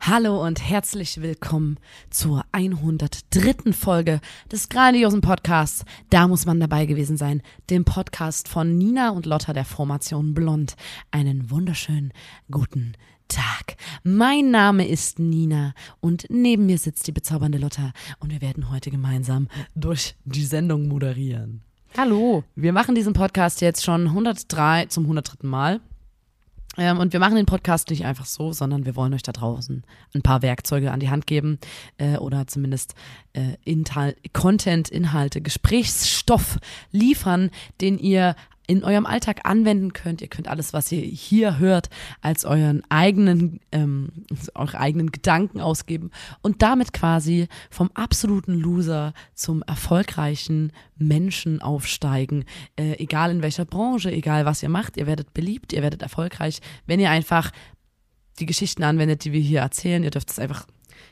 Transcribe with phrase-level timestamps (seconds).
[0.00, 1.78] Hallo und herzlich willkommen
[2.08, 3.72] zur 103.
[3.72, 4.20] Folge
[4.50, 5.84] des grandiosen Podcasts.
[6.08, 7.42] Da muss man dabei gewesen sein.
[7.68, 10.76] Dem Podcast von Nina und Lotta der Formation Blond.
[11.10, 12.12] Einen wunderschönen
[12.50, 12.94] guten
[13.26, 13.76] Tag.
[14.04, 18.90] Mein Name ist Nina und neben mir sitzt die bezaubernde Lotta und wir werden heute
[18.90, 21.62] gemeinsam durch die Sendung moderieren.
[21.96, 22.44] Hallo.
[22.54, 25.46] Wir machen diesen Podcast jetzt schon 103 zum 103.
[25.46, 25.80] Mal.
[26.78, 29.84] Ähm, und wir machen den Podcast nicht einfach so, sondern wir wollen euch da draußen
[30.14, 31.58] ein paar Werkzeuge an die Hand geben
[31.98, 32.94] äh, oder zumindest
[33.32, 36.58] äh, Inhal Content, Inhalte, Gesprächsstoff
[36.92, 38.36] liefern, den ihr
[38.68, 40.20] in eurem Alltag anwenden könnt.
[40.20, 41.88] Ihr könnt alles, was ihr hier hört,
[42.20, 44.10] als euren eigenen, ähm,
[44.54, 46.10] eure eigenen Gedanken ausgeben
[46.42, 52.44] und damit quasi vom absoluten Loser zum erfolgreichen Menschen aufsteigen.
[52.76, 56.60] Äh, egal in welcher Branche, egal was ihr macht, ihr werdet beliebt, ihr werdet erfolgreich,
[56.86, 57.50] wenn ihr einfach
[58.38, 60.04] die Geschichten anwendet, die wir hier erzählen.
[60.04, 60.66] Ihr dürft es einfach,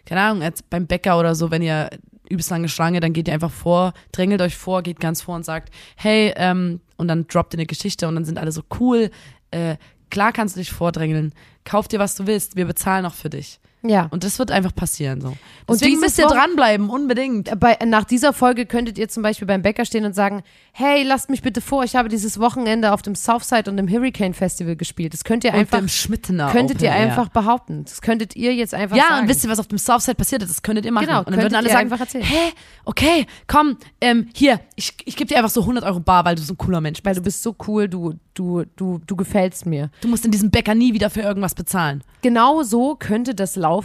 [0.05, 1.89] keine Ahnung, beim Bäcker oder so, wenn ihr
[2.31, 5.45] übelst lange Schlange, dann geht ihr einfach vor, drängelt euch vor, geht ganz vor und
[5.45, 9.11] sagt, hey, ähm, und dann droppt ihr eine Geschichte und dann sind alle so cool,
[9.51, 9.77] äh,
[10.11, 11.33] klar kannst du dich vordrängeln,
[11.65, 13.61] kauf dir, was du willst, wir bezahlen auch für dich.
[13.89, 14.06] Ja.
[14.11, 15.29] Und das wird einfach passieren so.
[15.29, 15.37] Und
[15.69, 17.59] Deswegen dieses müsst ihr dranbleiben, unbedingt.
[17.59, 21.28] Bei, nach dieser Folge könntet ihr zum Beispiel beim Bäcker stehen und sagen, hey, lasst
[21.31, 25.12] mich bitte vor, ich habe dieses Wochenende auf dem Southside und dem Hurricane Festival gespielt.
[25.12, 27.06] Das könnt ihr Und einfach, dem Schmittener könntet ihr Open Air.
[27.09, 27.84] einfach behaupten.
[27.84, 29.23] Das könntet ihr jetzt einfach Ja, sagen.
[29.23, 30.50] und wisst ihr, was auf dem Southside passiert ist?
[30.50, 31.06] Das könntet ihr machen.
[31.06, 32.25] Genau, und dann würden alle ihr sagen, einfach erzählen.
[32.25, 32.53] hä,
[32.84, 36.43] okay, komm, ähm, hier, ich, ich gebe dir einfach so 100 Euro bar, weil du
[36.43, 37.19] so ein cooler Mensch Weil bist.
[37.21, 39.91] du bist so cool, du, du, du, du gefällst mir.
[40.00, 42.05] Du musst in diesem Bäcker nie wieder für irgendwas bezahlen.
[42.22, 43.75] Genau so könnte das laufen.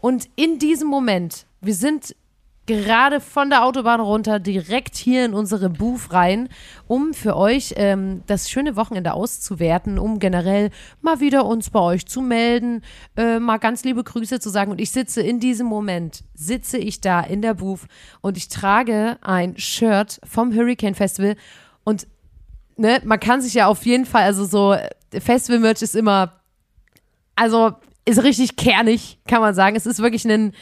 [0.00, 2.14] Und in diesem Moment, wir sind
[2.66, 6.50] gerade von der Autobahn runter, direkt hier in unsere Booth rein,
[6.86, 12.06] um für euch ähm, das schöne Wochenende auszuwerten, um generell mal wieder uns bei euch
[12.06, 12.82] zu melden,
[13.16, 14.70] äh, mal ganz liebe Grüße zu sagen.
[14.70, 17.86] Und ich sitze in diesem Moment, sitze ich da in der Booth
[18.20, 21.36] und ich trage ein Shirt vom Hurricane Festival
[21.84, 22.06] und
[22.76, 24.90] ne, man kann sich ja auf jeden Fall, also so äh,
[25.20, 26.38] Festival-Merch ist immer
[27.38, 27.76] also
[28.08, 29.76] ist richtig kernig, kann man sagen.
[29.76, 30.52] Es ist wirklich ein, ein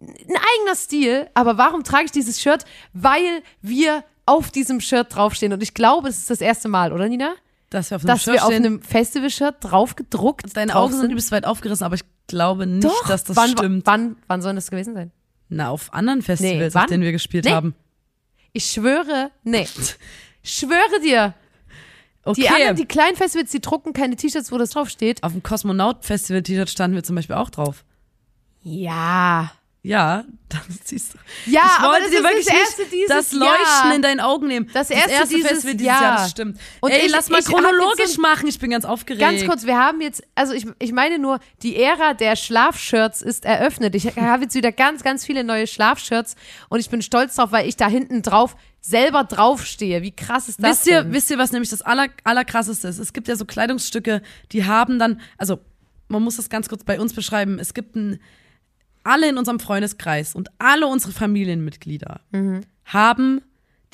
[0.00, 1.28] eigener Stil.
[1.34, 2.64] Aber warum trage ich dieses Shirt?
[2.92, 5.52] Weil wir auf diesem Shirt draufstehen.
[5.52, 7.34] Und ich glaube, es ist das erste Mal, oder Nina?
[7.70, 11.10] Dass wir auf einem Dass Shirt wir auf einem Festival-Shirt drauf gedruckt Deine Augen sind
[11.10, 13.86] übelst weit aufgerissen, aber ich glaube nicht, Doch, dass das wann, stimmt.
[13.86, 15.12] Wann, wann soll das gewesen sein?
[15.48, 17.52] Na, auf anderen Festivals, Nee, auf denen wir gespielt Nee.
[17.52, 17.74] haben.
[18.52, 19.66] Ich schwöre, nee.
[20.42, 21.34] schwöre dir.
[22.24, 22.42] Okay.
[22.42, 25.22] Die anderen, die kleinen Festivals, die drucken keine T-Shirts, wo das draufsteht.
[25.22, 27.84] auf dem Kosmonaut-Festival-T-Shirt standen wir zum Beispiel auch drauf.
[28.62, 29.52] Ja.
[29.82, 31.18] Ja, das siehst du.
[31.50, 33.40] Ja, ich aber wollte das dir ist wirklich das erste dieses das Jahr.
[33.58, 34.70] Leuchten in deinen Augen nehmen.
[34.74, 36.02] Das erste dieses Festival dieses Jahr.
[36.02, 36.60] Jahr, das stimmt.
[36.80, 39.22] Und Ey, ich- lass mal chronologisch so- machen, ich bin ganz aufgeregt.
[39.22, 43.46] Ganz kurz, wir haben jetzt, also ich, ich meine nur, die Ära der Schlafshirts ist
[43.46, 43.94] eröffnet.
[43.94, 46.36] Ich habe jetzt wieder ganz, ganz viele neue Schlafshirts
[46.68, 50.02] und ich bin stolz drauf, weil ich da hinten drauf selber draufstehe.
[50.02, 51.12] Wie krass ist das Wisst ihr, denn?
[51.14, 52.98] wisst ihr, was nämlich das aller, allerkrasseste ist?
[52.98, 54.20] Es gibt ja so Kleidungsstücke,
[54.52, 55.58] die haben dann, also
[56.08, 57.58] man muss das ganz kurz bei uns beschreiben.
[57.58, 58.20] Es gibt ein,
[59.04, 62.60] alle in unserem Freundeskreis und alle unsere Familienmitglieder Mhm.
[62.84, 63.40] haben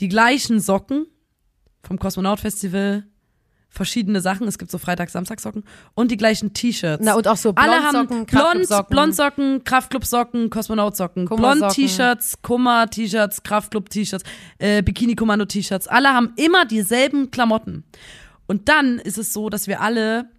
[0.01, 1.07] die gleichen Socken
[1.83, 3.05] vom Kosmonaut Festival,
[3.69, 4.49] verschiedene Sachen.
[4.49, 5.63] Es gibt so Freitag, Samstag Socken
[5.95, 7.05] und die gleichen T-Shirts.
[7.05, 8.89] Na, und auch so alle haben Blondsocken, Blond.
[8.89, 11.27] Blondsocken, Kraftclub-Socken, Kosmonaut-Socken.
[11.27, 14.25] Blond-T-Shirts, Kummer-T-Shirts, Kraftclub-T-Shirts,
[14.59, 15.89] äh, Bikini-Kommando-T-Shirts.
[15.89, 17.85] Alle haben immer dieselben Klamotten.
[18.47, 20.31] Und dann ist es so, dass wir alle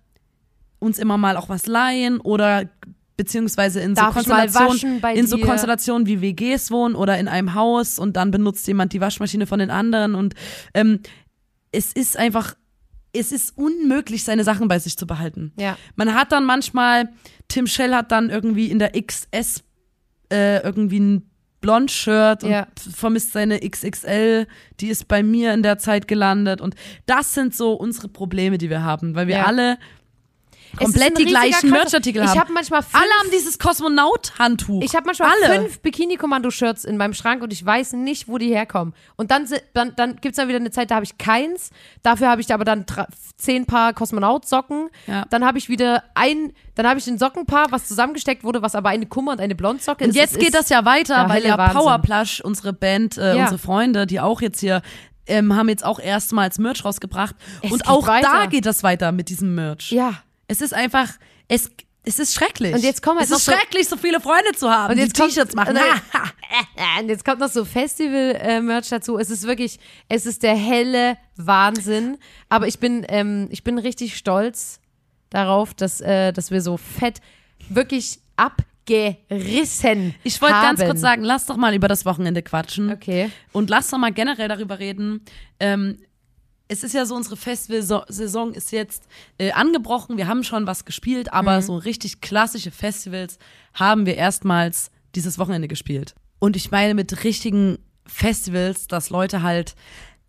[0.79, 2.69] uns immer mal auch was leihen oder
[3.17, 5.37] beziehungsweise in so Darf mal Konstellationen, in so?
[5.39, 9.59] Konstellationen wie WGs wohnen oder in einem Haus und dann benutzt jemand die Waschmaschine von
[9.59, 10.35] den anderen und
[10.73, 10.99] ähm,
[11.71, 12.55] es ist einfach,
[13.13, 15.51] es ist unmöglich, seine Sachen bei sich zu behalten.
[15.59, 15.77] Ja.
[15.95, 17.09] Man hat dann manchmal,
[17.47, 19.63] Tim Shell hat dann irgendwie in der XS
[20.31, 21.29] äh, irgendwie ein
[21.59, 22.67] Blond-Shirt und Ja.
[22.77, 24.45] vermisst seine XXL,
[24.79, 26.75] die ist bei mir in der Zeit gelandet und
[27.07, 29.45] das sind so unsere Probleme, die wir haben, weil wir Ja.
[29.45, 29.77] alle
[30.75, 31.69] komplett die gleichen.
[31.69, 32.39] Merchartikel Ich haben.
[32.39, 34.81] habe manchmal fünf, Alle haben dieses Kosmonaut-Handtuch.
[34.83, 35.61] ich habe manchmal Alle.
[35.61, 38.93] fünf Bikini-Kommando-Shirts in meinem Schrank und ich weiß nicht, wo die herkommen.
[39.15, 41.71] Und dann, dann, dann gibt es dann wieder eine Zeit, da habe ich keins.
[42.03, 42.85] Dafür habe ich aber dann
[43.37, 44.89] zehn Paar Kosmonaut-Socken.
[45.07, 45.25] Ja.
[45.29, 48.89] Dann habe ich wieder ein, dann habe ich ein Sockenpaar, was zusammengesteckt wurde, was aber
[48.89, 50.15] eine Kummer und eine Blondsocke Und ist.
[50.15, 51.79] jetzt Es geht das ja weiter, weil ja Wahnsinn.
[51.79, 53.43] Powerplush, unsere Band, äh, Ja.
[53.43, 54.81] unsere Freunde, die auch jetzt hier
[55.29, 57.35] ähm, haben jetzt auch erstmals Merch rausgebracht.
[57.61, 58.47] Es und auch da weiter.
[58.47, 59.91] geht das weiter mit diesem Merch.
[59.91, 60.13] Ja.
[60.47, 61.09] Es ist einfach,
[61.47, 61.69] es,
[62.03, 62.73] es ist schrecklich.
[62.73, 64.97] Und jetzt kommen halt es ist noch so- schrecklich, so viele Freunde zu haben, Und
[64.97, 65.69] jetzt T-Shirts machen.
[65.69, 66.01] und dann-.
[67.01, 69.17] Und jetzt kommt noch so Festival-Merch dazu.
[69.19, 72.17] Es ist wirklich, es ist der helle Wahnsinn.
[72.49, 74.79] Aber ich bin, ähm, ich bin richtig stolz
[75.29, 77.19] darauf, dass, äh, dass wir so fett
[77.69, 82.91] wirklich abgerissen Ich wollte ganz kurz sagen, lass doch mal über das Wochenende quatschen.
[82.91, 83.29] Okay.
[83.51, 85.23] Und lass doch mal generell darüber reden.
[85.59, 85.97] Ähm,
[86.67, 89.03] es ist ja so, unsere Festivalsaison ist jetzt
[89.37, 90.17] äh, angebrochen.
[90.17, 93.37] Wir haben schon was gespielt, aber so richtig klassische Festivals
[93.73, 96.13] haben wir erstmals dieses Wochenende gespielt.
[96.39, 99.75] Und ich meine mit richtigen Festivals, dass Leute halt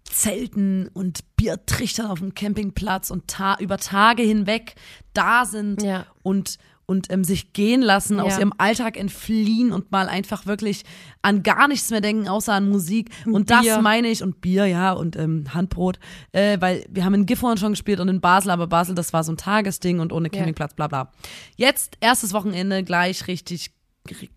[0.05, 4.75] zelten und Bier trichtern auf dem Campingplatz und ta über Tage hinweg
[5.13, 6.07] da sind Ja.
[6.23, 6.57] und
[6.91, 8.39] und ähm, sich gehen lassen, aus Ja.
[8.39, 10.85] ihrem Alltag entfliehen und mal einfach wirklich
[11.21, 13.11] an gar nichts mehr denken, außer an Musik.
[13.27, 13.83] Und das Bier.
[13.83, 15.99] meine ich, und Bier, ja, und ähm, Handbrot,
[16.33, 19.23] äh, weil wir haben in Gifhorn schon gespielt und in Basel, aber Basel, das war
[19.23, 20.31] so ein Tagesding und ohne.
[20.31, 21.13] Campingplatz, bla bla.
[21.57, 23.71] Jetzt, erstes Wochenende, gleich richtig,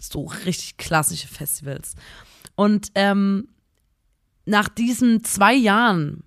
[0.01, 1.95] so richtig klassische Festivals.
[2.56, 3.47] Und ähm,
[4.45, 6.25] nach diesen zwei Jahren,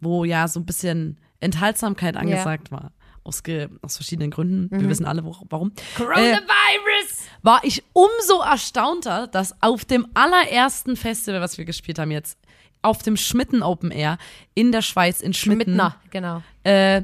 [0.00, 2.92] wo ja so ein bisschen Enthaltsamkeit angesagt war,
[3.26, 3.42] aus,
[3.82, 4.80] aus verschiedenen Gründen, Mhm.
[4.80, 7.26] wir wissen alle wo, warum, Coronavirus!
[7.42, 12.38] war ich umso erstaunter, dass auf dem allerersten Festival, was wir gespielt haben jetzt,
[12.82, 14.18] auf dem Schmitten Open Air
[14.54, 16.42] in der Schweiz, in Schmitten, Mittner, genau.
[16.62, 17.02] äh,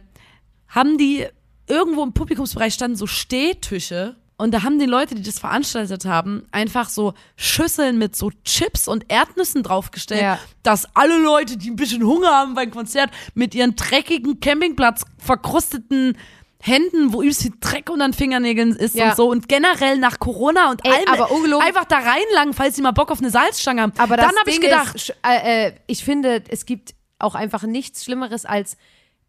[0.68, 1.26] haben die
[1.66, 6.44] irgendwo im Publikumsbereich standen so Stehtische und da haben die Leute, die das veranstaltet haben,
[6.50, 10.38] einfach so Schüsseln mit so Chips und Erdnüssen draufgestellt, Ja.
[10.62, 16.16] dass alle Leute, die ein bisschen Hunger haben beim Konzert, mit ihren dreckigen Campingplatz verkrusteten
[16.60, 19.10] Händen, wo übelst viel Dreck unter den Fingernägeln ist Ja.
[19.10, 22.92] und so und generell nach Corona und Ey, allem einfach da reinlangen, falls sie mal
[22.92, 23.92] Bock auf eine Salzstange haben.
[23.98, 28.04] Aber dann habe ich gedacht, ist, äh, äh, ich finde, es gibt auch einfach nichts
[28.04, 28.76] Schlimmeres als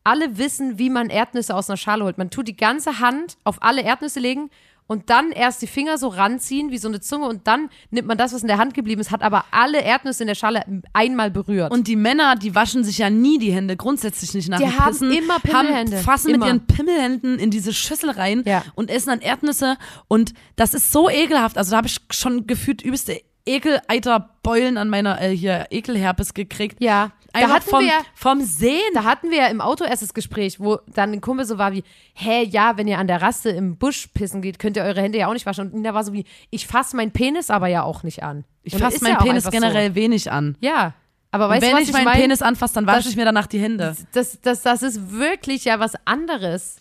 [0.03, 2.17] alle wissen, wie man Erdnüsse aus einer Schale holt.
[2.17, 4.49] Man tut die ganze Hand auf alle Erdnüsse legen
[4.93, 8.17] und dann erst die Finger so ranziehen wie so eine Zunge und dann nimmt man
[8.17, 10.63] das, was in der Hand geblieben ist, hat aber alle Erdnüsse in der Schale
[10.93, 11.73] einmal berührt.
[11.73, 14.79] Und die Männer, die waschen sich ja nie die Hände, grundsätzlich nicht nach Die dem
[14.79, 15.97] haben Pissen, immer Pimmelhände.
[15.97, 16.45] Haben, fassen Immer.
[16.45, 18.63] mit ihren Pimmelhänden in diese Schüssel rein Ja.
[18.75, 19.77] und essen dann Erdnüsse.
[20.07, 21.57] Und das ist so ekelhaft.
[21.57, 26.77] Also da habe ich schon gefühlt übelste Ekeleiterbeulen an meiner äh, hier Ekelherpes gekriegt.
[26.81, 27.11] ja,
[27.41, 28.79] da hatten vom, wir vom Sehen.
[28.93, 31.71] Da hatten wir ja im Auto erst das Gespräch, wo dann ein Kumpel so war
[31.73, 31.83] wie,
[32.13, 35.17] hä, ja, wenn ihr an der Raste im Busch pissen geht, könnt ihr eure Hände
[35.17, 35.67] ja auch nicht waschen.
[35.67, 38.43] Und Nina war so wie, ich fasse meinen Penis aber ja auch nicht an.
[38.63, 40.55] ich fasse meinen ja Penis generell wenig an.
[40.61, 40.67] So.
[40.67, 40.93] Ja,
[41.31, 42.19] aber weißt du, wenn was ich ich meinen mein?
[42.21, 43.95] Penis anfasse, dann wasche Das- ich mir danach die Hände.
[44.13, 46.77] Das, das, das ist wirklich ja was anderes.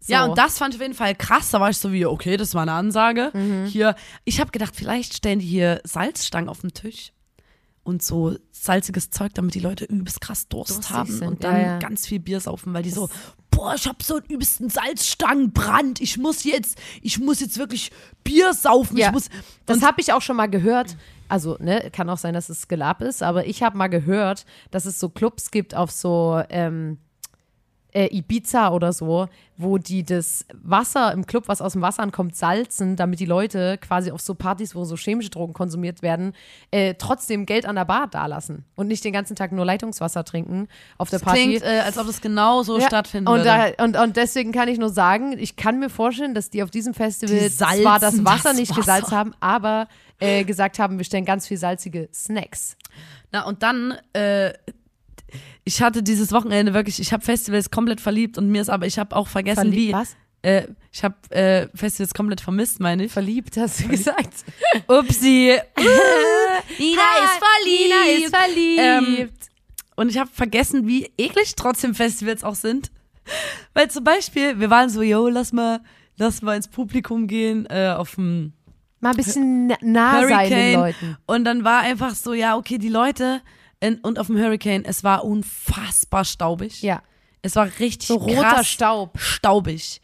[0.00, 0.12] So.
[0.12, 1.50] Ja, und das fand ich auf jeden Fall krass.
[1.50, 3.32] Da war ich so wie, okay, das war eine Ansage.
[3.34, 3.66] Mhm.
[3.66, 7.10] Hier, ich habe gedacht, vielleicht stellen die hier Salzstangen auf den Tisch
[7.88, 11.56] und so salziges Zeug, damit die Leute übelst krass Durst Durstig haben sind, und dann
[11.56, 11.78] ja, ja.
[11.78, 13.08] ganz viel Bier saufen, weil die so,
[13.50, 16.00] boah, ich habe so einen übelsten Salzstangenbrand.
[16.02, 17.90] Ich muss jetzt, ich muss jetzt wirklich
[18.24, 18.98] Bier saufen.
[18.98, 19.28] Ja, Ich muss,
[19.64, 20.96] das habe ich auch schon mal gehört.
[21.28, 24.84] Also, ne, kann auch sein, dass es Gelab ist, aber ich habe mal gehört, dass
[24.84, 26.98] es so Clubs gibt auf so ähm,
[27.98, 32.36] äh, Ibiza oder so, wo die das Wasser im Club, was aus dem Wasser ankommt,
[32.36, 36.32] salzen, damit die Leute quasi auf so Partys, wo so chemische Drogen konsumiert werden,
[36.70, 40.68] äh, trotzdem Geld an der Bar dalassen und nicht den ganzen Tag nur Leitungswasser trinken
[40.96, 41.42] auf der das Party.
[41.58, 44.68] klingt, äh, als ob das genau so Ja, stattfinden und, da, und, und deswegen kann
[44.68, 48.50] ich nur sagen, ich kann mir vorstellen, dass die auf diesem Festival zwar das Wasser
[48.50, 48.80] das nicht Wasser.
[48.80, 49.88] gesalzt haben, aber
[50.20, 52.76] äh, gesagt haben, wir stellen ganz viel salzige Snacks.
[53.32, 54.52] Na, und dann, äh,
[55.64, 58.98] ich hatte dieses Wochenende wirklich, ich habe Festivals komplett verliebt und mir ist aber, ich
[58.98, 59.92] habe auch vergessen, Verliebt, wie.
[59.92, 60.16] was?
[60.42, 63.12] Äh, ich habe äh, Festivals komplett vermisst, meine ich.
[63.12, 64.32] Verliebt, hast du gesagt.
[64.86, 65.58] Upsi.
[66.78, 67.02] Nina
[67.64, 69.34] Nina ist verliebt.
[69.96, 72.90] Und ich habe vergessen, wie eklig trotzdem Festivals auch sind.
[73.74, 75.80] Weil zum Beispiel, wir waren so, yo, lass mal,
[76.16, 78.52] lass mal ins Publikum gehen, äh, auf dem
[79.00, 81.16] Mal ein bisschen na- nah sein den Leuten.
[81.26, 83.42] Und dann war einfach so, ja, okay, die Leute
[83.80, 86.82] in, und auf dem Hurricane, es war unfassbar staubig.
[86.82, 87.02] Ja.
[87.42, 89.18] Es war richtig So roter Staub.
[89.20, 90.00] staubig.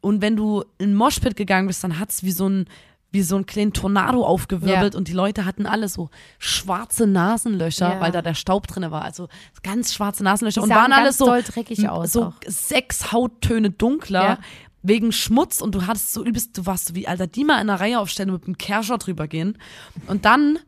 [0.00, 2.66] Und wenn du in Moshpit gegangen bist, dann hat's wie so ein
[3.14, 4.98] wie so ein kleinen Tornado aufgewirbelt Ja.
[4.98, 8.00] und die Leute hatten alle so schwarze Nasenlöcher, Ja.
[8.00, 9.02] weil da der Staub drinne war.
[9.04, 9.28] Also
[9.62, 12.32] ganz schwarze Nasenlöcher Die und waren alle so dreckig aus so auch.
[12.46, 14.22] sechs Hauttöne dunkler.
[14.24, 14.38] Ja.
[14.84, 17.68] wegen Schmutz und du hattest so übelst, du warst so wie Alter, die mal in
[17.70, 19.56] einer Reihe aufstellen und mit dem Kerscher drüber gehen.
[20.08, 20.58] Und dann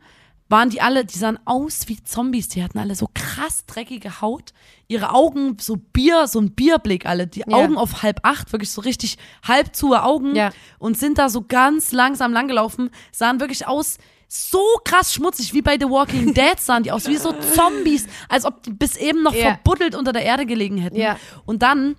[0.48, 4.52] waren die alle, die sahen aus wie Zombies, die hatten alle so krass dreckige Haut,
[4.88, 7.56] ihre Augen so Bier, so ein Bierblick alle, die Ja.
[7.56, 10.50] Augen auf halb acht, wirklich so richtig halb zu Augen Ja.
[10.78, 13.96] und sind da so ganz langsam langgelaufen, sahen wirklich aus
[14.28, 18.44] so krass schmutzig, wie bei The Walking Dead sahen die aus, wie so Zombies, als
[18.44, 19.54] ob die bis eben noch Ja.
[19.54, 20.96] verbuddelt unter der Erde gelegen hätten.
[20.96, 21.18] Ja.
[21.46, 21.96] Und dann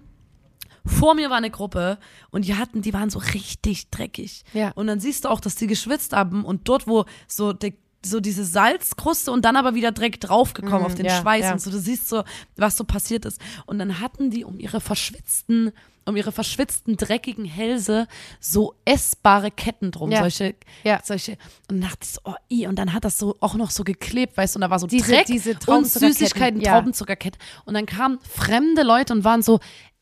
[0.86, 1.98] vor mir war eine Gruppe
[2.30, 4.44] und die hatten, die waren so richtig dreckig.
[4.54, 4.72] Ja.
[4.76, 7.74] Und dann siehst du auch, dass die geschwitzt haben und dort, wo so der
[8.10, 11.52] so diese Salzkruste und dann aber wieder Dreck draufgekommen auf den Mhm, ja, Schweiß ja.
[11.54, 12.24] und so, du siehst so,
[12.56, 13.40] was so passiert ist.
[13.66, 15.72] Und dann hatten die um ihre verschwitzten,
[16.06, 18.08] um ihre verschwitzten, dreckigen Hälse
[18.40, 20.20] so essbare Ketten drum, Ja.
[20.20, 20.56] solche,
[21.04, 21.32] solche,
[21.70, 23.84] und dann dachte ich so, oh, i, und dann hat das so auch noch so
[23.84, 26.62] geklebt, weißt du, und da war so Diese- Dreck diese und Süßigkeiten.
[26.62, 27.40] Traubenzuckerkette.
[27.66, 29.60] Und dann kamen fremde Leute und waren so,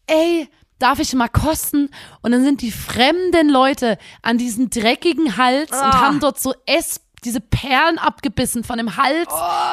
[0.07, 1.89] ey, darf ich mal kosten?
[2.21, 6.01] Und dann sind die fremden Leute an diesen dreckigen Hals und Ah.
[6.01, 9.31] haben dort so Ess diese Perlen abgebissen von dem Hals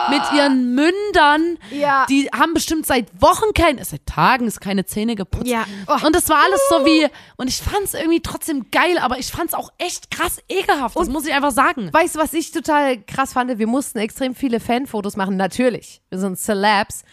[0.09, 1.59] mit ihren Mündern.
[1.71, 1.75] Oh.
[1.75, 2.07] Ja.
[2.07, 5.47] Die haben bestimmt seit Wochen kein, seit Tagen ist keine Zähne geputzt.
[5.47, 5.65] Ja.
[5.87, 6.07] Oh.
[6.07, 9.55] Und das war alles so wie, und ich fand's irgendwie trotzdem geil, aber ich fand's
[9.55, 10.97] auch echt krass ekelhaft.
[10.97, 11.91] Das muss ich einfach sagen.
[11.93, 13.59] Weißt du, was ich total krass fand?
[13.59, 16.03] Wir mussten extrem viele Fanfotos machen, natürlich.
[16.11, 17.05] Wir sind Celebs.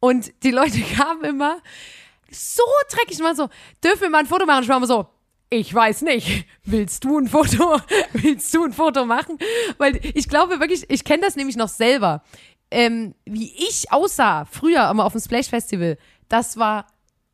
[0.00, 1.58] Und die Leute kamen immer
[2.30, 3.48] so dreckig, mal so,
[3.82, 4.62] dürfen wir mal ein Foto machen?
[4.62, 5.06] Ich war immer so,
[5.50, 6.46] ich weiß nicht.
[6.64, 7.80] Willst du ein Foto?
[8.12, 9.38] Willst du ein Foto machen?
[9.78, 12.22] Weil ich glaube wirklich, ich kenne das nämlich noch selber.
[12.70, 15.98] Ähm, wie ich aussah früher immer auf dem Splash Festival,
[16.28, 16.86] das war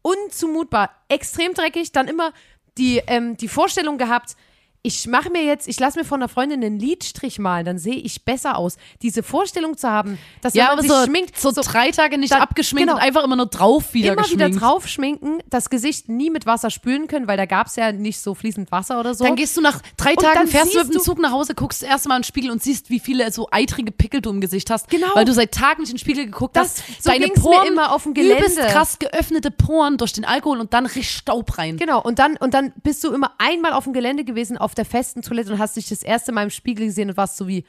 [0.02, 1.92] unzumutbar, extrem dreckig.
[1.92, 2.32] Dann immer
[2.76, 4.36] die, ähm, die Vorstellung gehabt,
[4.84, 7.94] ich mache mir jetzt, ich lasse mir von einer Freundin einen Lidstrich malen, dann sehe
[7.94, 8.76] ich besser aus.
[9.00, 12.32] Diese Vorstellung zu haben, dass Ja, wenn man sich so, schminkt, so, drei Tage nicht
[12.32, 12.96] dann- abgeschminkt genau.
[12.98, 14.56] und einfach immer nur drauf wieder immer geschminkt.
[14.56, 17.92] wieder drauf schminken, das Gesicht nie mit Wasser spülen können, weil da gab es ja
[17.92, 19.24] nicht so fließend Wasser oder so.
[19.24, 21.84] Dann gehst du nach drei Und Tagen, fährst du mit dem Zug nach Hause, guckst
[21.84, 24.68] erst mal in den Spiegel und siehst, wie viele so eitrige Pickel du im Gesicht
[24.68, 24.88] hast.
[24.90, 25.08] Genau.
[25.14, 27.04] Weil du seit Tagen nicht in den Spiegel geguckt Das- hast.
[27.04, 28.72] so Deine Poren immer auf dem übelst Gelände.
[28.72, 31.76] krass geöffnete Poren durch den Alkohol und dann richtig Staub rein.
[31.76, 34.84] Genau, und dann, und dann bist du immer einmal auf dem Gelände gewesen, auf der
[34.84, 37.64] festen Toilette und hast dich das erste Mal im Spiegel gesehen und warst so wie,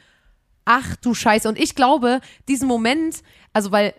[0.65, 1.47] ach du Scheiße.
[1.47, 3.93] Und ich glaube, diesen Moment, also weil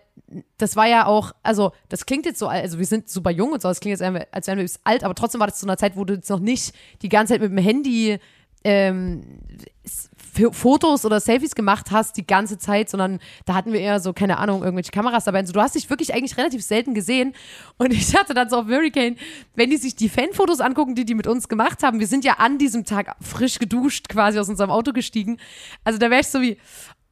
[0.57, 3.61] das war ja auch, also das klingt jetzt so, also wir sind super jung und
[3.61, 5.95] so, das klingt jetzt, als wären wir alt, aber trotzdem war das zu einer Zeit,
[5.95, 8.19] wo du jetzt noch nicht die ganze Zeit mit dem Handy
[8.63, 9.39] ähm,
[10.51, 14.37] Fotos oder Selfies gemacht hast die ganze Zeit, sondern da hatten wir eher so, keine
[14.37, 15.39] Ahnung, irgendwelche Kameras dabei.
[15.39, 17.33] Und so, du hast dich wirklich eigentlich relativ selten gesehen.
[17.77, 19.17] Und ich hatte dann so auf Hurricane,
[19.55, 22.33] wenn die sich die Fanfotos angucken, die die mit uns gemacht haben, wir sind ja
[22.33, 25.37] an diesem Tag frisch geduscht quasi aus unserem Auto gestiegen.
[25.83, 26.57] Also da wäre ich so wie,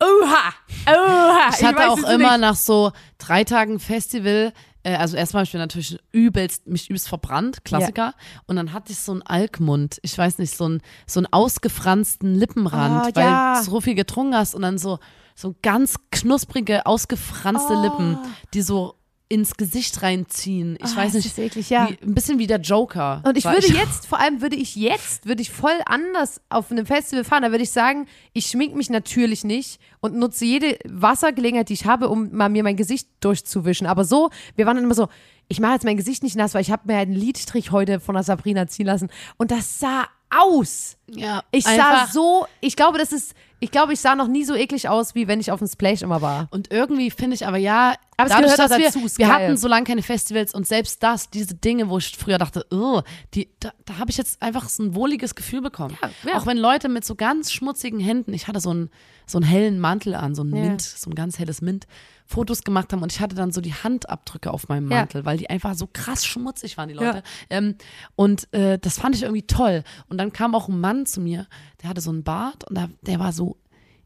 [0.02, 0.54] oha,
[0.88, 1.50] oha.
[1.50, 2.42] Ich hatte weiß auch immer nicht.
[2.42, 7.08] nach so drei Tagen Festival, äh, also erstmal habe ich mir natürlich übelst, mich übelst
[7.08, 8.14] verbrannt, Klassiker.
[8.48, 12.36] Und dann hatte ich so einen Alkmund, ich weiß nicht, so einen, so einen ausgefransten
[12.36, 13.60] Lippenrand, Ah, weil ja.
[13.60, 15.00] du so viel getrunken hast und dann so,
[15.36, 18.18] so ganz knusprige, ausgefranste Lippen,
[18.54, 18.96] die so
[19.30, 20.78] ins Gesicht reinziehen.
[20.84, 21.38] Ich Ah, weiß nicht.
[21.38, 21.90] eklig, ja.
[21.90, 23.22] Wie, ein bisschen wie der Joker.
[23.26, 26.86] Und ich würde jetzt, vor allem würde ich jetzt, würde ich voll anders auf einem
[26.86, 27.42] Festival fahren.
[27.44, 31.86] Da würde ich sagen, ich schmink mich natürlich nicht und nutze jede Wassergelegenheit, die ich
[31.86, 33.88] habe, um mal mir mein Gesicht durchzuwischen.
[33.88, 35.08] Aber so, wir waren dann immer so,
[35.48, 38.16] ich mache jetzt mein Gesicht nicht nass, weil ich habe mir einen Lidstrich heute von
[38.16, 39.10] der Sabrina ziehen lassen.
[39.38, 40.98] Und das sah aus.
[41.08, 44.56] ja, Ich sah so, ich glaube, das ist, ich glaube, ich sah noch nie so
[44.56, 46.48] eklig aus, wie wenn ich auf dem Splash immer war.
[46.52, 49.36] Und irgendwie finde ich aber ja, Aber es dadurch, gehört dass wir, dazu, wir geil.
[49.36, 53.02] hatten so lange keine Festivals und selbst das, diese Dinge, wo ich früher dachte, oh,
[53.34, 55.98] die, da, da habe ich jetzt einfach so ein wohliges Gefühl bekommen.
[56.02, 56.38] Ja, ja.
[56.38, 58.90] Auch wenn Leute mit so ganz schmutzigen Händen, ich hatte so einen,
[59.26, 60.62] so einen hellen Mantel an, so ein Ja.
[60.64, 61.88] Mint, so ein ganz helles Mint,
[62.34, 64.98] Fotos gemacht haben und ich hatte dann so die Handabdrücke auf meinem Ja.
[65.00, 67.22] Mantel, weil die einfach so krass schmutzig waren, die Leute.
[67.50, 67.76] Ähm,
[68.16, 69.84] und äh, das fand ich irgendwie toll.
[70.10, 71.48] Und dann kam auch ein Mann zu mir,
[71.82, 73.58] der hatte so einen Bart und der, der war so,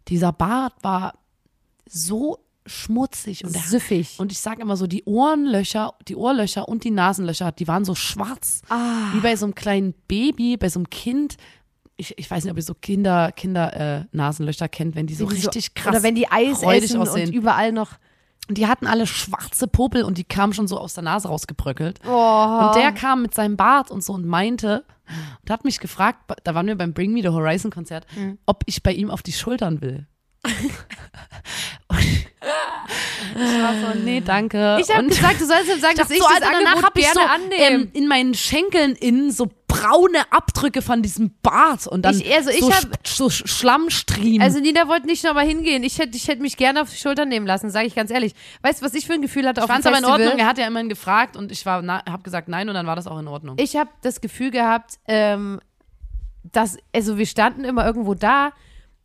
[0.09, 1.13] dieser Bart war
[1.89, 4.15] so schmutzig und der Süffig.
[4.19, 7.95] und ich sage immer so, die Ohrenlöcher, die Ohrlöcher und die Nasenlöcher, die waren so
[7.95, 8.61] schwarz.
[8.67, 9.13] Ah.
[9.13, 11.37] Wie bei so einem kleinen Baby, bei so einem Kind.
[11.95, 15.25] Ich, ich weiß nicht, ob ihr so Kinder, Kinder äh, Nasenlöcher kennt, wenn die so
[15.27, 17.29] die richtig krass Oder wenn die Eis essen aussehen.
[17.29, 17.93] und überall noch.
[18.47, 21.99] Und die hatten alle schwarze Popel und die kamen schon so aus der Nase rausgebröckelt.
[22.07, 22.67] Oh.
[22.67, 24.85] Und der kam mit seinem Bart und so und meinte
[25.41, 28.37] und hat mich gefragt, da waren wir beim Bring Me the Horizon Konzert, Mhm.
[28.45, 30.07] ob ich bei ihm auf die Schultern will.
[30.47, 30.71] ich
[33.61, 34.77] war so, nee, danke.
[34.79, 36.97] Ich habe gesagt, du sollst ihm sagen, dass ich so, das Alter, danach Angebot hab
[36.97, 39.49] ich gerne so ähm, in meinen Schenkeln innen so
[39.81, 44.41] braune Abdrücke von diesem Bart und dann Ich- also ich so, hab- so Sch- Schlammstriemen.
[44.41, 45.83] Also Nina wollte nicht nochmal hingehen.
[45.83, 48.33] Ich hätte ich hätte mich gerne auf die Schulter nehmen lassen, sage ich ganz ehrlich.
[48.61, 50.05] Weißt du, was ich für ein Gefühl hatte ich auf dem fand es aber in?
[50.23, 50.39] Ordnung.
[50.39, 53.19] Er hat ja immerhin gefragt und ich habe gesagt nein und dann war das auch
[53.19, 53.55] in Ordnung.
[53.59, 55.59] Ich habe das Gefühl gehabt, ähm,
[56.43, 58.51] dass, also wir standen immer irgendwo da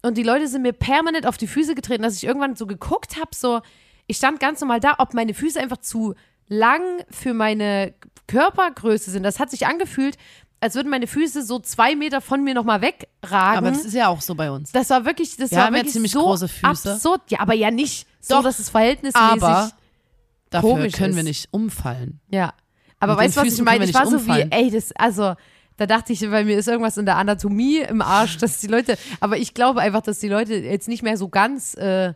[0.02, 3.16] und die Leute sind mir permanent auf die Füße getreten, dass ich irgendwann so geguckt
[3.16, 3.60] habe, so,
[4.06, 6.14] ich stand ganz normal da, ob meine Füße einfach zu
[6.48, 7.94] lang für meine
[8.26, 9.22] Körpergröße sind.
[9.22, 10.16] Das hat sich angefühlt,
[10.62, 13.58] als würden meine Füße so zwei Meter von mir nochmal wegragen.
[13.58, 14.70] aber das ist ja auch so bei uns.
[14.70, 16.92] das war wirklich, das Wir war haben ja wirklich ziemlich so große Füße.
[16.92, 17.22] absurd.
[17.30, 19.72] Ja, aber ja nicht so, Doch, dass es verhältnismäßig Aber
[20.50, 21.28] dafür komisch können wir ist.
[21.28, 22.20] nicht umfallen.
[22.30, 22.54] Ja.
[23.00, 23.84] Aber Mit weißt du, was ich meine?
[23.84, 25.34] Ich wir war so wie, ey, das, also,
[25.78, 28.96] da dachte ich, bei mir ist irgendwas in der Anatomie im Arsch, dass die Leute,
[29.18, 32.14] aber ich glaube einfach, dass die Leute jetzt nicht mehr so ganz äh,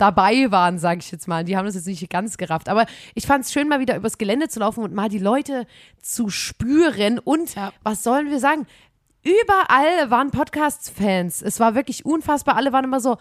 [0.00, 1.44] dabei waren, sage ich jetzt mal.
[1.44, 2.68] Die haben das jetzt nicht ganz gerafft.
[2.68, 5.66] Aber ich fand es schön, mal wieder übers Gelände zu laufen und mal die Leute
[6.02, 7.18] zu spüren.
[7.18, 7.72] Und Ja.
[7.82, 8.66] was sollen wir sagen?
[9.22, 11.42] Überall waren Podcast-Fans.
[11.42, 12.56] Es war wirklich unfassbar.
[12.56, 13.18] Alle waren immer so,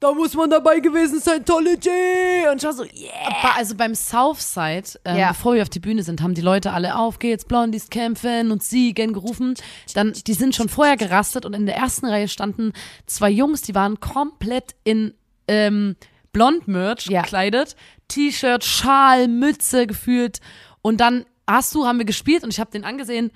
[0.00, 2.48] da muss man dabei gewesen sein, tolle Jay.
[2.50, 3.54] Und war so, yeah.
[3.56, 5.28] Also beim Southside, ähm, Ja.
[5.28, 8.62] bevor wir auf die Bühne sind, haben die Leute alle auf geht's, Blondies kämpfen und
[8.62, 9.54] siegen gerufen.
[9.94, 12.72] Dann, die sind schon vorher gerastet und in der ersten Reihe standen
[13.06, 15.14] zwei Jungs, die waren komplett in
[15.46, 15.94] ähm,
[16.34, 17.22] Blond-Merch Ja.
[17.22, 17.74] gekleidet.
[18.08, 20.40] T-Shirt, Schal, Mütze gefühlt.
[20.82, 23.30] Und dann hast du, haben wir gespielt und ich habe den angesehen,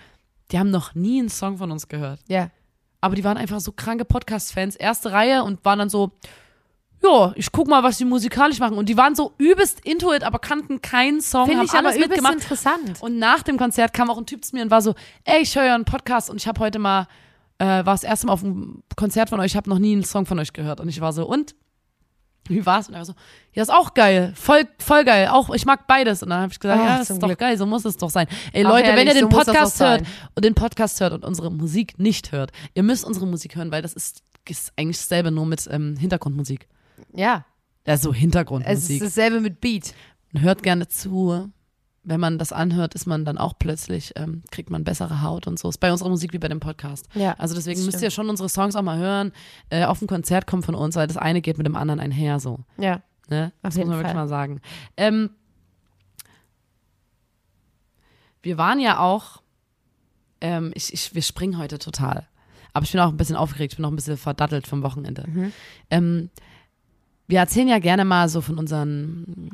[0.53, 2.21] die haben noch nie einen Song von uns gehört.
[2.29, 2.51] Ja.
[3.01, 6.11] Aber die waren einfach so kranke Podcast-Fans, erste Reihe und waren dann so,
[7.03, 8.77] ja, ich guck mal, was die musikalisch machen.
[8.77, 11.89] Und die waren so übelst into it, aber kannten keinen Song, Finde haben ich aber
[11.89, 12.35] alles übelst mitgemacht.
[12.43, 13.01] interessant.
[13.01, 15.55] Und nach dem Konzert kam auch ein Typ zu mir und war so, ey, ich
[15.55, 17.07] höre ja einen Podcast und ich habe heute mal,
[17.59, 20.03] äh, war das erste Mal auf einem Konzert von euch, ich habe noch nie einen
[20.05, 20.81] Song von euch gehört.
[20.81, 21.55] Und ich war so, und?
[22.49, 22.89] Wie war's?
[22.89, 23.15] Und er war so,
[23.53, 26.23] ja, ist auch geil, voll, voll geil, auch, ich mag beides.
[26.23, 27.39] Und dann habe ich gesagt, Ach, ja, ist doch Glück.
[27.39, 28.27] geil, so muss es doch sein.
[28.53, 30.03] Ey, Ach, Leute, wenn herrlich, ihr den so Podcast doch hört
[30.35, 33.83] und den Podcast hört und unsere Musik nicht hört, ihr müsst unsere Musik hören, weil
[33.83, 36.67] das ist, ist eigentlich dasselbe, nur mit ähm, Hintergrundmusik.
[37.15, 37.45] Ja.
[37.87, 39.01] Also Es ist Hintergrundmusik.
[39.01, 39.95] dasselbe mit Beat.
[40.35, 41.51] Und hört gerne zu.
[42.05, 45.59] Wenn man das anhört, ist man dann auch plötzlich, ähm, kriegt man bessere Haut und
[45.59, 45.69] so.
[45.69, 47.09] Ist bei unserer Musik wie bei dem Podcast.
[47.15, 49.33] Ja, Also deswegen müsst ihr schon unsere Songs auch mal hören.
[49.69, 52.41] Äh, auf ein Konzert kommen von uns, weil das eine geht mit dem anderen einher
[52.41, 52.61] so.
[52.79, 53.03] Ja.
[53.29, 53.53] Ne?
[53.63, 54.23] Das muss man wirklich Fall.
[54.23, 54.61] mal sagen.
[54.97, 55.31] Ähm,
[58.43, 59.43] wir waren ja auch,
[60.41, 62.27] ähm, ich, ich, wir springen heute total.
[62.73, 65.25] Aber ich bin auch ein bisschen aufgeregt, ich bin auch ein bisschen verdattelt vom Wochenende.
[65.27, 65.53] Mhm.
[65.91, 66.31] Ähm,
[67.27, 69.51] wir erzählen ja gerne mal so von unseren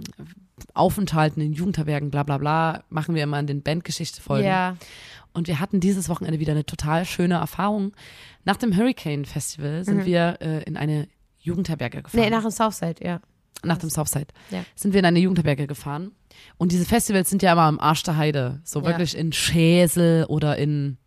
[0.73, 4.47] Aufenthalten in Jugendherbergen, bla bla bla, machen wir immer in den Bandgeschichte-Folgen.
[4.47, 4.77] Ja.
[5.33, 7.93] Und wir hatten dieses Wochenende wieder eine total schöne Erfahrung.
[8.45, 11.09] Nach dem Hurricane Festival sind wir äh, in eine
[11.41, 12.21] Jugendherberge gefahren.
[12.21, 12.25] Mhm.
[12.25, 13.21] Nee, nach dem Southside, ja.
[13.65, 14.29] nach dem Southside.
[14.51, 14.65] Ja.
[14.77, 16.13] Sind wir in eine Jugendherberge gefahren.
[16.57, 18.61] Und diese Festivals sind ja immer am Arsch der Heide.
[18.65, 18.87] So Ja.
[18.87, 20.99] wirklich in Schäsel oder in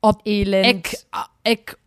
[0.00, 0.66] Ob Elend.
[0.66, 0.96] Eck,
[1.44, 1.78] Eck,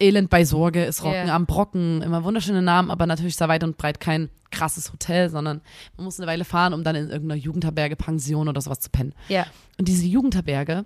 [0.00, 1.36] Elend bei Sorge ist Rocken Ja.
[1.36, 2.02] am Brocken.
[2.02, 5.60] Immer wunderschöne Namen, aber natürlich sehr weit und breit kein krasses Hotel, sondern
[5.96, 9.14] man muss eine Weile fahren, um dann in irgendeiner Jugendherberge, Pension oder sowas zu pennen.
[9.28, 9.46] Ja.
[9.78, 10.84] Und diese Jugendherberge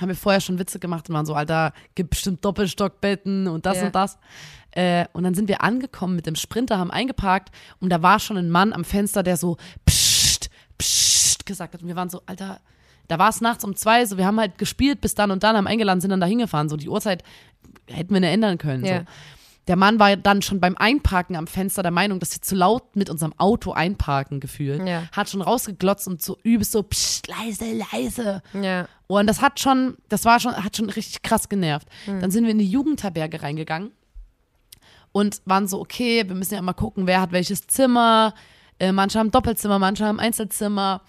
[0.00, 3.78] haben wir vorher schon Witze gemacht und waren so, Alter, gibt bestimmt Doppelstockbetten und das
[3.78, 3.86] Ja.
[3.86, 4.18] und das.
[4.70, 8.38] Äh, und dann sind wir angekommen mit dem Sprinter, haben eingeparkt und da war schon
[8.38, 11.82] ein Mann am Fenster, der so psst, psst gesagt hat.
[11.82, 12.60] Und wir waren so, Alter,
[13.10, 15.56] da war es nachts um zwei, so wir haben halt gespielt bis dann und dann,
[15.56, 16.68] haben eingeladen, sind dann da hingefahren.
[16.68, 17.24] So die Uhrzeit
[17.86, 18.84] hätten wir nicht ändern können.
[18.84, 19.00] Ja.
[19.00, 19.04] So.
[19.66, 22.94] Der Mann war dann schon beim Einparken am Fenster der Meinung, dass wir zu laut
[22.94, 24.86] mit unserem Auto einparken gefühlt.
[24.86, 25.02] Ja.
[25.10, 28.42] Hat schon rausgeglotzt und so übelst so, psst, leise, leise.
[28.52, 28.86] Ja.
[29.08, 31.88] Und das hat schon, das war schon, hat schon richtig krass genervt.
[32.06, 33.90] Dann sind wir in die Jugendherberge reingegangen
[35.10, 38.34] und waren so, okay, wir müssen ja mal gucken, wer hat welches Zimmer.
[38.78, 41.02] Äh, manche haben Doppelzimmer, manche haben Einzelzimmer.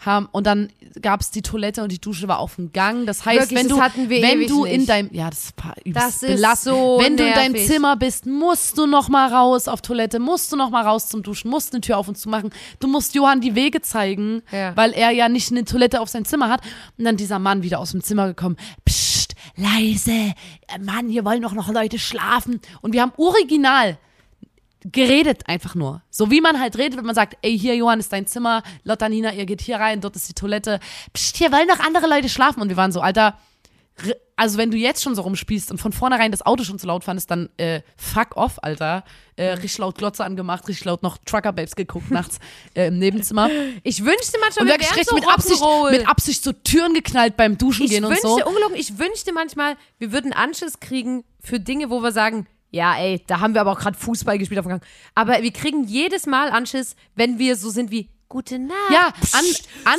[0.00, 0.70] Haben, und dann
[1.02, 3.04] gab es die Toilette und die Dusche war auf dem Gang.
[3.06, 4.88] Das heißt, Wirklich, wenn du, wenn du in nicht.
[4.88, 7.54] deinem, ja, das, war übelst Das ist so Wenn du in deinem.
[7.56, 11.22] Zimmer bist, musst du noch mal raus auf Toilette, musst du noch mal raus zum
[11.22, 12.48] Duschen, musst eine Tür auf und zu machen.
[12.78, 14.74] Du musst Johann die Wege zeigen, Ja.
[14.74, 16.62] weil er ja nicht eine Toilette auf sein Zimmer hat.
[16.96, 18.56] Und dann dieser Mann wieder aus dem Zimmer gekommen.
[18.86, 20.10] Psst, leise.
[20.12, 22.60] Äh, Mann, hier wollen doch noch Leute schlafen.
[22.80, 23.98] Und wir haben original
[24.84, 26.02] geredet einfach nur.
[26.10, 29.08] So wie man halt redet, wenn man sagt, ey, hier, Johann, ist dein Zimmer, Lotta,
[29.08, 30.80] Nina, ihr geht hier rein, dort ist die Toilette.
[31.12, 32.60] Psst, hier wollen noch andere Leute schlafen.
[32.62, 33.36] Und wir waren so, Alter,
[34.36, 37.04] also wenn du jetzt schon so rumspielst und von vornherein das Auto schon zu laut
[37.04, 39.04] fandest, dann äh, fuck off, Alter.
[39.36, 42.38] Äh, richtig laut Glotze angemacht, richtig laut noch Trucker Babes geguckt nachts
[42.74, 43.50] äh, im Nebenzimmer.
[43.82, 47.36] Ich wünschte manchmal, Und wir wären richtig so mit Absicht, mit Absicht so Türen geknallt
[47.36, 48.46] beim Duschen ich gehen und wünschte, so.
[48.46, 53.22] ungelogen, ich wünschte manchmal, wir würden Anschiss kriegen für Dinge, wo wir sagen, ja, ey,
[53.26, 54.84] da haben wir aber auch gerade Fußball gespielt auf dem Gang.
[55.14, 58.76] Aber wir kriegen jedes Mal Anschiss, wenn wir so sind wie, gute Nacht.
[58.90, 59.44] Ja, an,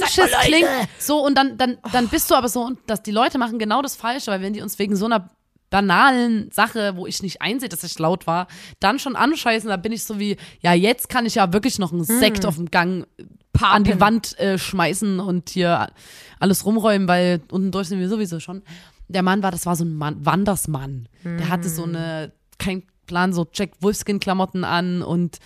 [0.02, 3.38] Anschiss klingt so und dann, dann, dann bist du aber so, und dass die Leute
[3.38, 5.30] machen genau das Falsche, weil wenn die uns wegen so einer
[5.70, 8.48] banalen Sache, wo ich nicht einsehe, dass ich laut war,
[8.80, 11.94] dann schon anscheißen, da bin ich so wie, ja, jetzt kann ich ja wirklich noch
[11.94, 13.08] einen Sekt auf dem Gang
[13.62, 15.90] an die Wand äh, schmeißen und hier
[16.40, 18.64] alles rumräumen, weil unten durch sind wir sowieso schon.
[19.08, 21.08] Der Mann war, das war so ein Mann, Wandersmann.
[21.24, 25.40] Der hatte so eine, kein Plan, so Jack Wolfskin-Klamotten an und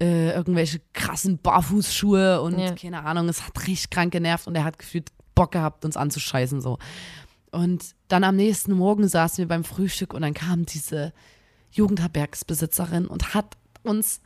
[0.00, 2.74] äh, irgendwelche krassen Barfußschuhe und Ja.
[2.74, 6.60] keine Ahnung, es hat richtig krank genervt und er hat gefühlt Bock gehabt, uns anzuscheißen
[6.60, 6.78] so.
[7.50, 11.12] Und dann am nächsten Morgen saßen wir beim Frühstück und dann kam diese
[11.72, 14.20] Jugendherbergsbesitzerin und hat uns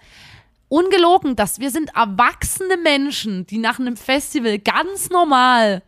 [0.69, 5.83] ungelogen, dass wir sind erwachsene Menschen, die nach einem Festival ganz normal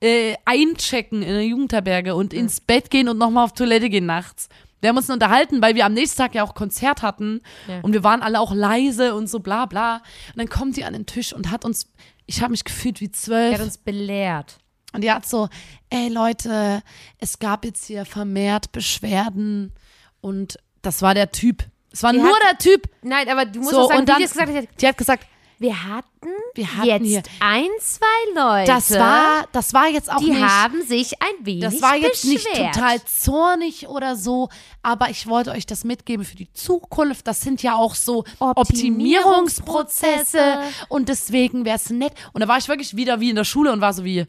[0.00, 4.48] äh, einchecken in eine Jugendherberge und ins Bett gehen und nochmal auf Toilette gehen nachts.
[4.80, 7.80] Wir haben uns unterhalten, weil wir am nächsten Tag ja auch Konzert hatten Ja.
[7.82, 9.96] und wir waren alle auch leise und so bla bla.
[10.28, 11.86] Und dann kommt die an den Tisch und hat uns,
[12.26, 13.52] ich habe mich gefühlt wie zwölf.
[13.52, 14.58] Er hat uns belehrt.
[14.92, 15.48] Und die hat so,
[15.90, 16.82] ey Leute,
[17.18, 19.72] es gab jetzt hier vermehrt Beschwerden
[20.20, 21.64] und das war der Typ.
[21.92, 22.88] Es war Die nur hat- der Typ.
[23.02, 24.64] Nein, aber du musst So, auch sagen, und dann, die gesagt hat.
[24.80, 25.26] die hat gesagt,
[25.62, 28.72] Wir hatten, Wir hatten jetzt hier- ein, zwei Leute.
[28.72, 32.24] das war, das war jetzt auch die nicht, haben sich ein wenig das war jetzt
[32.24, 32.74] nicht beschwert.
[32.74, 34.48] total zornig oder so,
[34.82, 37.26] aber ich wollte euch das mitgeben für die Zukunft.
[37.26, 38.60] Das sind ja auch so Optimierungsprozesse.
[38.62, 42.14] Optimierungsprozesse und deswegen wäre es nett.
[42.32, 44.24] Und da war ich wirklich wieder wie in der Schule und war so wie,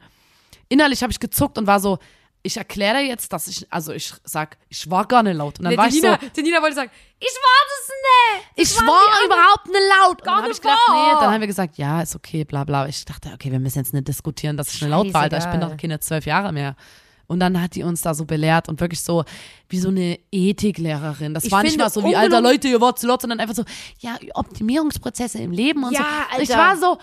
[0.67, 1.97] innerlich habe ich gezuckt und war so,
[2.43, 5.59] ich erkläre jetzt, dass ich, also ich sag, ich war gar nicht laut.
[5.59, 7.91] Und dann Nee, war die ich so, Nina, Nina wollte sagen, ich war das
[8.57, 8.71] nicht.
[8.71, 10.09] ich waren war anderen- überhaupt nicht laut.
[10.11, 12.43] Und Gar dann habe nicht ich gedacht, nee, dann haben wir gesagt, ja, ist okay,
[12.43, 12.87] bla bla.
[12.87, 15.37] Ich dachte, okay, wir müssen jetzt nicht diskutieren, dass ich nicht laut war, Alter.
[15.37, 16.75] Ich bin doch keine zwölf Jahre mehr.
[17.27, 19.23] Und dann hat die uns da so belehrt und wirklich so
[19.69, 21.33] wie so eine Ethiklehrerin.
[21.33, 23.55] Das Ich war nicht mal so wie, alter Leute, ihr wart zu laut, sondern einfach
[23.55, 23.63] so,
[23.99, 25.99] ja, Optimierungsprozesse im Leben und Ja,
[26.31, 26.35] so.
[26.37, 26.61] Und ich Alter.
[26.61, 26.97] war so,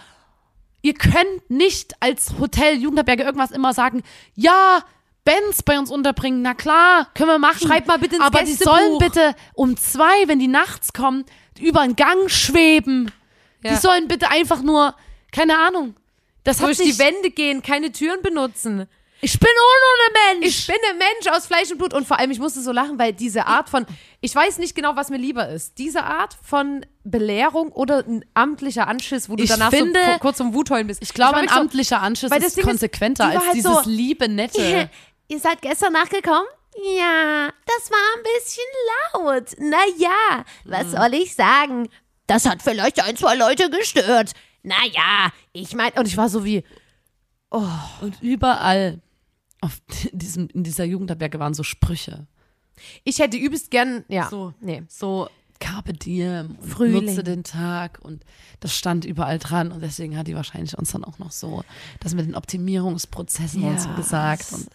[0.83, 4.03] ihr könnt nicht als Hotel Jugendherberge irgendwas immer sagen,
[4.35, 4.81] ja,
[5.29, 7.67] Bands bei uns unterbringen, na klar, können wir machen.
[7.67, 8.77] Schreibt mal bitte ins Aber die Gästebuch.
[8.77, 11.25] sollen bitte um zwei, wenn die nachts kommen,
[11.61, 13.11] über den Gang schweben.
[13.63, 13.71] Ja.
[13.73, 14.95] Die sollen bitte einfach nur,
[15.33, 15.95] keine Ahnung.
[16.45, 18.87] Das Durch die Wände gehen, keine Türen benutzen.
[19.21, 20.47] ich bin auch nur ein Mensch.
[20.61, 22.99] Ich bin ein Mensch aus Fleisch und Blut und vor allem, ich musste so lachen,
[22.99, 23.85] weil diese Art von,
[24.21, 25.77] ich weiß nicht genau, was mir lieber ist.
[25.79, 30.19] Diese Art von Belehrung oder ein amtlicher Anschiss, wo du Ich danach finde- so ku-
[30.21, 31.03] kurz zum Wutheulen bist.
[31.03, 33.73] ich glaube, war ein so, amtlicher Anschiss ist ist, konsequenter die war als halt dieses
[33.85, 34.89] so- liebe, nette.
[35.29, 36.47] Ihr seid gestern nachgekommen?
[36.97, 38.65] Ja, das war ein bisschen
[39.15, 39.59] laut.
[39.59, 41.89] Naja, was soll ich sagen?
[42.27, 44.33] Das hat vielleicht ein, zwei Leute gestört.
[44.63, 46.63] Naja, ich meine, und ich war so wie,
[47.51, 49.01] Und überall
[49.61, 49.81] auf
[50.13, 52.27] diesem, in dieser Jugendherberge waren so Sprüche.
[53.03, 54.53] ich hätte übelst gern, ja, So.
[54.61, 54.83] nee.
[54.89, 55.29] So
[55.61, 57.05] Carpe diem, Frühling.
[57.07, 58.25] nutze den Tag und
[58.61, 61.65] das stand überall dran und deswegen hat die wahrscheinlich uns dann auch noch so
[62.01, 64.69] das mit den Optimierungsprozessen und so Ja, gesagt und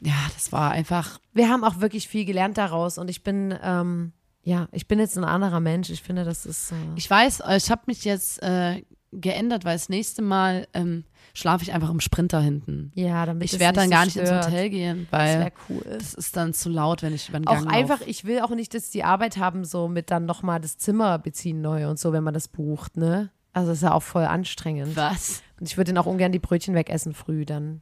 [0.00, 4.12] ja, das war einfach Wir haben auch wirklich viel gelernt daraus und ich bin, ähm,
[4.42, 5.90] ja, ich bin jetzt ein anderer Mensch.
[5.90, 9.74] Ich finde, das ist, äh, Ich weiß, äh, ich habe mich jetzt äh, geändert, weil
[9.76, 12.92] das nächste Mal ähm, schlafe ich einfach im Sprinter hinten.
[12.94, 14.30] ja, damit Ich werde dann gar nicht ins.
[14.30, 15.82] Hotel gehen, Das weil wäre cool.
[15.98, 18.08] das ist dann zu laut, wenn ich über den Auch Gang einfach, lauf.
[18.08, 21.60] ich will auch nicht, dass die Arbeit haben, so mit dann nochmal das Zimmer beziehen
[21.60, 23.30] neu und so, wenn man das bucht, ne?
[23.52, 24.94] Also das ist ja auch voll anstrengend.
[24.96, 25.42] Was?
[25.58, 27.80] Und ich würde dann auch ungern die Brötchen wegessen früh dann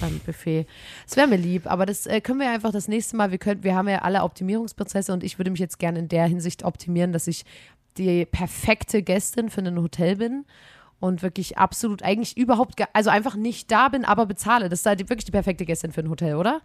[0.00, 0.66] beim Buffet.
[1.06, 3.64] Das wäre mir lieb, aber das äh, können wir einfach das nächste Mal, wir können,
[3.64, 7.12] wir haben ja alle Optimierungsprozesse und ich würde mich jetzt gerne in der Hinsicht optimieren,
[7.12, 7.44] dass ich
[7.96, 10.44] die perfekte Gästin für ein Hotel bin
[11.00, 14.68] und wirklich absolut eigentlich überhaupt, also einfach nicht da bin, aber bezahle.
[14.68, 16.60] Das ist halt wirklich die perfekte Gästin für ein Hotel, oder?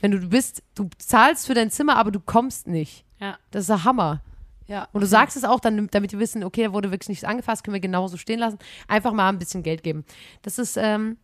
[0.00, 3.04] Wenn du bist, du zahlst für dein Zimmer, aber du kommst nicht.
[3.20, 3.38] Ja.
[3.50, 4.20] Das ist der Hammer.
[4.66, 4.88] Ja.
[4.92, 7.62] Und du sagst es auch dann, damit die wissen, okay, da wurde wirklich nichts angefasst,
[7.64, 8.58] können wir genauso stehen lassen.
[8.88, 10.04] Einfach mal ein bisschen Geld geben.
[10.42, 11.16] Das ist, ähm,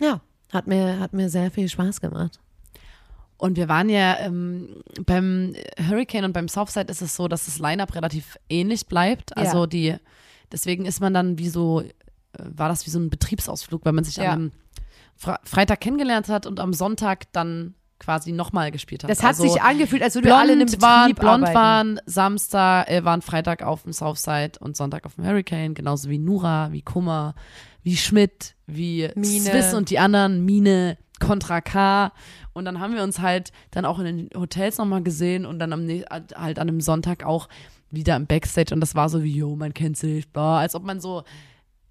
[0.00, 0.20] ja,
[0.52, 2.40] hat mir, hat mir sehr viel Spaß gemacht.
[3.36, 5.54] Und wir waren ja ähm, beim
[5.88, 9.34] Hurricane und beim Southside ist es so, dass das Line-Up relativ ähnlich bleibt.
[9.36, 9.66] Also Ja.
[9.66, 9.96] die,
[10.52, 11.90] deswegen ist man dann wie so, äh,
[12.38, 14.38] war das wie so ein Betriebsausflug, weil man sich Ja.
[15.16, 19.10] Fre Freitag kennengelernt hat und am Sonntag dann quasi nochmal gespielt hat.
[19.10, 21.42] Das hat also sich angefühlt, als würden wir alle in einem blond Betrieb waren, blond
[21.48, 21.54] arbeiten.
[21.54, 26.18] waren, Samstag, äh, waren Freitag auf dem Southside und Sonntag auf dem Hurricane, genauso wie
[26.18, 27.34] Nura, wie Kummer,
[27.82, 29.40] wie Schmidt, wie Mine.
[29.40, 32.12] Swiss und die anderen, Mine, Contra K.
[32.54, 35.72] Und dann haben wir uns halt dann auch in den Hotels nochmal gesehen und dann
[35.74, 37.48] am, halt an einem Sonntag auch
[37.90, 40.84] wieder im Backstage und das war so wie, yo, man kennt sich, bla, als ob
[40.84, 41.24] man so,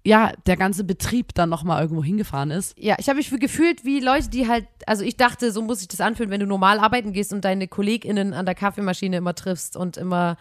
[0.04, 2.74] ja, der ganze Betrieb dann nochmal irgendwo hingefahren ist.
[2.78, 5.88] Ja, ich habe mich gefühlt wie Leute, die halt, also ich dachte, so muss sich
[5.88, 9.76] das anfühlen, wenn du normal arbeiten gehst und deine KollegInnen an der Kaffeemaschine immer triffst
[9.76, 10.36] und immer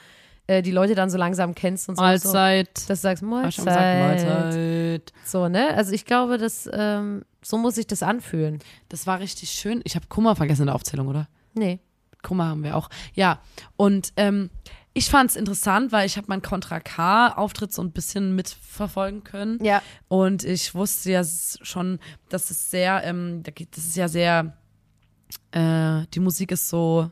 [0.47, 2.01] äh, die Leute dann so langsam kennst und so.
[2.01, 2.77] Mahlzeit.
[2.77, 4.27] So, dass du sagst, ich gesagt, Mahlzeit.
[4.27, 5.13] Mahlzeit.
[5.25, 5.75] So, ne?
[5.75, 8.59] Also ich glaube, das, ähm, so muss sich das anfühlen.
[8.87, 9.81] Das war richtig schön.
[9.83, 11.27] Ich habe Kummer vergessen in der Aufzählung, oder?
[11.53, 11.79] Nee.
[12.23, 12.89] Kummer haben wir auch.
[13.13, 13.39] Ja,
[13.77, 14.49] und ähm,
[14.99, 19.63] ich fand es interessant, weil ich habe meinen Contra K-Auftritt so ein bisschen mitverfolgen können.
[19.63, 19.81] Ja.
[20.09, 24.57] Und ich wusste ja schon, dass es sehr, ähm, das ist ja sehr,
[25.51, 27.09] äh, die Musik ist so,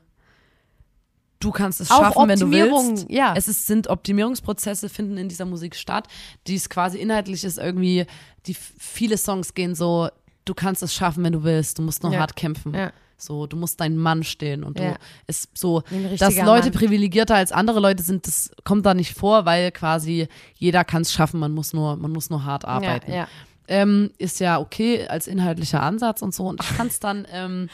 [1.40, 3.06] du kannst es schaffen, wenn du willst.
[3.10, 3.34] ja.
[3.38, 6.08] Es ist, sind Optimierungsprozesse, finden in dieser Musik statt,
[6.46, 8.06] die es quasi inhaltlich ist irgendwie,
[8.48, 10.10] die viele Songs gehen so,
[10.44, 12.20] du kannst es schaffen, wenn du willst, du musst nur Ja.
[12.20, 12.74] hart kämpfen.
[12.74, 12.92] Ja.
[13.18, 14.92] So, du musst dein Mann stehen und Ja.
[14.94, 15.82] du ist so,
[16.20, 16.72] dass Leute Mann.
[16.72, 21.12] privilegierter als andere Leute sind, das kommt da nicht vor, weil quasi jeder kann es
[21.12, 23.10] schaffen, man muss nur, man muss nur hart arbeiten.
[23.12, 23.28] Ja, ja.
[23.70, 26.46] Ähm, ist ja okay als inhaltlicher Ansatz und so.
[26.48, 27.70] Und ich fand's dann, ähm,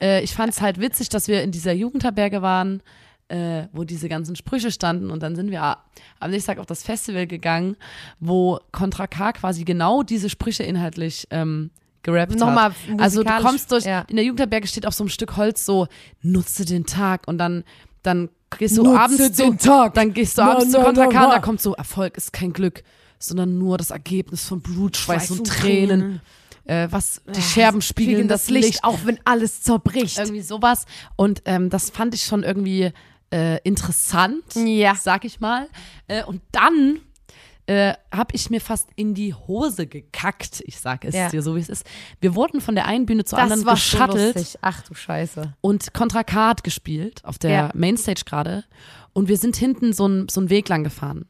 [0.00, 2.82] äh, ich fand's halt witzig, dass wir in dieser Jugendherberge waren,
[3.28, 5.10] äh, wo diese ganzen Sprüche standen.
[5.10, 5.76] Und dann sind wir
[6.20, 7.76] am nächsten Tag auf das Festival gegangen,
[8.18, 11.70] wo Contra K quasi genau diese Sprüche inhaltlich ähm,
[12.06, 12.74] gerappt Nochmal hat.
[12.98, 14.04] Also du kommst durch, ja.
[14.08, 15.88] in der Jugendherberge steht auf so einem Stück Holz so,
[16.22, 17.64] nutze den Tag und dann,
[18.02, 19.94] dann gehst du Nutze abends zu, den Tag.
[19.94, 22.32] dann gehst du Na, abends zu na, Contra na, K da kommt so, Erfolg ist
[22.32, 22.82] kein Glück,
[23.18, 26.00] sondern nur das Ergebnis von Blut, Schweiß, Schweiß und Tränen.
[26.00, 26.20] Tränen.
[26.64, 30.18] Äh, was die Scherben spiegeln das Licht, auch wenn alles zerbricht.
[30.18, 30.84] irgendwie sowas.
[31.14, 32.90] Und ähm, das fand ich schon irgendwie
[33.32, 34.96] äh, interessant, Ja.
[34.96, 35.68] sag ich mal.
[36.08, 36.98] Äh, und dann
[37.66, 40.62] äh, habe ich mir fast in die Hose gekackt.
[40.66, 41.28] Ich sag es Ja.
[41.28, 41.84] dir so, wie es ist.
[42.20, 44.58] Wir wurden von der einen Bühne zur das anderen war so geschuttelt lustig.
[44.62, 45.54] Ach du Scheiße.
[45.60, 47.70] und Contra K hat gespielt auf der Ja.
[47.74, 48.64] Mainstage gerade.
[49.12, 51.26] Und wir sind hinten so einen so Weg lang gefahren.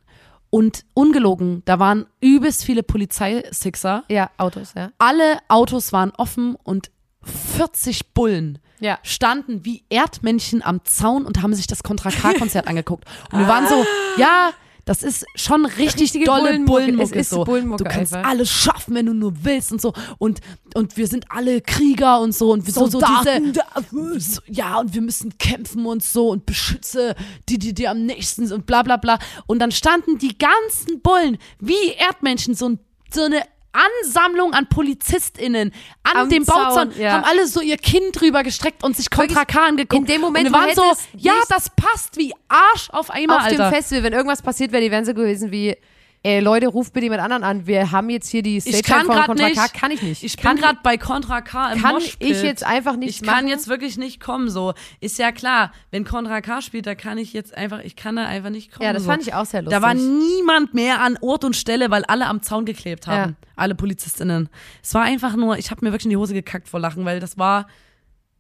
[0.51, 4.05] Und ungelogen, da waren übelst viele Polizeisixer.
[4.09, 4.90] Ja, Autos, ja.
[4.99, 6.90] Alle Autos waren offen und
[7.22, 8.99] 40 Bullen Ja.
[9.03, 13.05] standen wie Erdmännchen am Zaun und haben sich das Contra K-Konzert angeguckt.
[13.33, 13.85] Und wir waren so,
[14.18, 14.51] ja,
[14.87, 17.18] das ist schon richtig Richtige dolle Bullenmucke.
[17.18, 17.42] Es ist so.
[17.42, 18.31] Bullenmucke du kannst einfach.
[18.31, 19.92] alles schaffen, wenn du nur willst und so.
[20.18, 20.40] Und,
[20.75, 22.53] und wir sind alle Krieger und so.
[22.53, 26.46] Und wir so, so Soldaten diese, so, ja, und wir müssen kämpfen und so und
[26.46, 27.16] beschütze
[27.49, 29.18] die, die dir am nächsten sind und bla bla bla.
[29.49, 32.79] Und dann standen die ganzen Bullen wie Erdmännchen, so, ein,
[33.12, 33.42] so eine
[33.77, 37.12] Ansammlung an PolizistInnen an Am dem Bauzaun, Zaun, ja.
[37.12, 40.01] haben alle so ihr Kinn drüber gestreckt und sich Contra Wirklich, K angeguckt.
[40.01, 43.71] in dem Moment, und waren so, ja, das passt wie Arsch auf einmal, Auf Alter.
[43.71, 45.77] dem Festival, wenn irgendwas passiert wäre, die wären so gewesen wie,
[46.22, 47.66] ey, Leute, ruft bitte jemand anderen an.
[47.66, 49.57] Wir haben jetzt hier die ich Stage kann von Contra nicht.
[49.57, 49.68] K.
[49.68, 50.22] Kann ich nicht.
[50.22, 52.31] Ich bin kann, gerade bei Contra K im kann Moshpit.
[52.31, 53.48] ich jetzt einfach nicht Ich kann machen.
[53.48, 54.74] jetzt wirklich nicht kommen, so.
[55.00, 58.26] Ist ja klar, wenn Contra K spielt, da kann ich jetzt einfach, ich kann da
[58.26, 58.85] einfach nicht kommen.
[58.85, 59.11] Ja, das so.
[59.11, 59.81] fand ich auch sehr lustig.
[59.81, 63.37] Da war niemand mehr an Ort und Stelle, weil alle am Zaun geklebt haben.
[63.55, 64.48] Alle PolizistInnen.
[64.83, 67.20] Es war einfach nur, ich habe mir wirklich in die Hose gekackt vor Lachen, weil
[67.20, 67.66] das war,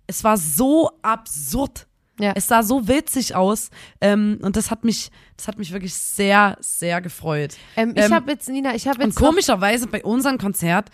[0.06, 1.86] es war so absurd.
[2.18, 2.32] Ja.
[2.34, 3.70] Es sah so witzig aus.
[4.00, 7.56] Ähm, und das hat mich, das hat mich wirklich sehr, sehr gefreut.
[7.76, 10.90] ähm, ich ähm, habe jetzt, Nina, ich habe Und jetzt noch, komischerweise bei unserem Konzert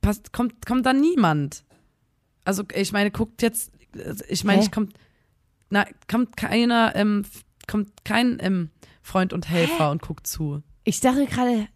[0.00, 1.64] passt, kommt, kommt da niemand.
[2.44, 3.72] Also ich meine, guckt jetzt,
[4.28, 4.64] ich meine, Hä?
[4.66, 4.94] ich kommt,
[5.70, 7.24] na, kommt keiner, ähm,
[7.68, 10.62] kommt kein ähm, Freund und Helfer und guckt zu.
[10.84, 11.68] ich dachte gerade,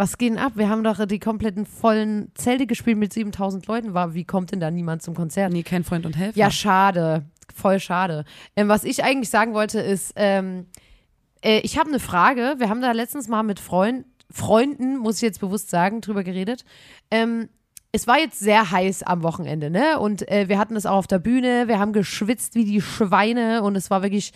[0.00, 0.52] was geht denn ab?
[0.54, 3.92] Wir haben doch die kompletten vollen Zelte gespielt mit 7000 Leuten.
[3.92, 5.52] War, wie kommt denn da niemand zum Konzert?
[5.52, 6.38] Nee, kein Freund und Helfer.
[6.38, 7.26] Ja, schade.
[7.54, 8.24] Voll schade.
[8.56, 10.66] Ähm, was ich eigentlich sagen wollte, ist, ähm,
[11.42, 12.54] äh, ich habe eine Frage.
[12.56, 16.64] Wir haben da letztens mal mit Freund, Freunden, muss ich jetzt bewusst sagen, drüber geredet.
[17.10, 17.50] Ähm,
[17.92, 19.98] es war jetzt sehr heiß am Wochenende, ne?
[19.98, 21.68] Und äh, wir hatten es auch auf der Bühne.
[21.68, 24.32] Wir haben geschwitzt wie die Schweine und es war wirklich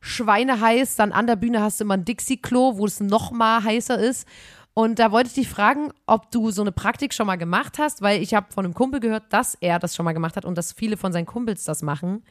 [0.00, 0.96] schweineheiß.
[0.96, 4.26] Dann an der Bühne hast du immer ein Dixie-Klo, wo es noch mal heißer ist.
[4.74, 8.00] Und da wollte ich dich fragen, ob du so eine Praktik schon mal gemacht hast,
[8.00, 10.56] weil ich habe von einem Kumpel gehört, dass er das schon mal gemacht hat und
[10.56, 12.24] dass viele von seinen Kumpels das machen.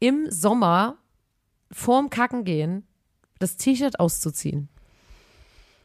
[0.00, 0.96] Im Sommer
[1.70, 2.84] vorm Kacken gehen,
[3.38, 4.68] das T-Shirt auszuziehen.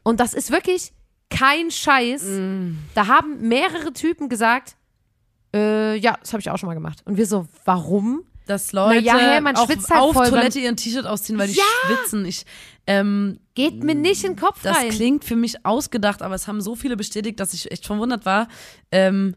[0.03, 0.93] Und das ist wirklich
[1.29, 2.23] kein Scheiß.
[2.95, 4.77] Da haben mehrere Typen gesagt,
[5.53, 7.03] äh, ja, das habe ich auch schon mal gemacht.
[7.05, 8.23] Und wir so, warum?
[8.45, 11.55] Dass Leute ja, hä, man schwitzt halt auf voll Toilette ihren T-Shirt ausziehen, weil die
[11.55, 11.63] Ja!
[11.87, 12.25] schwitzen.
[12.25, 12.45] Ich,
[12.87, 14.89] ähm, Geht mir nicht in den Kopf das rein.
[14.89, 18.47] klingt für mich ausgedacht, aber es haben so viele bestätigt, dass ich echt verwundert war.
[18.91, 19.35] Ähm,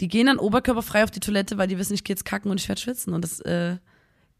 [0.00, 2.60] die gehen dann oberkörperfrei auf die Toilette, weil die wissen, ich gehe jetzt kacken und
[2.60, 3.12] ich werde schwitzen.
[3.14, 3.76] Und das, äh,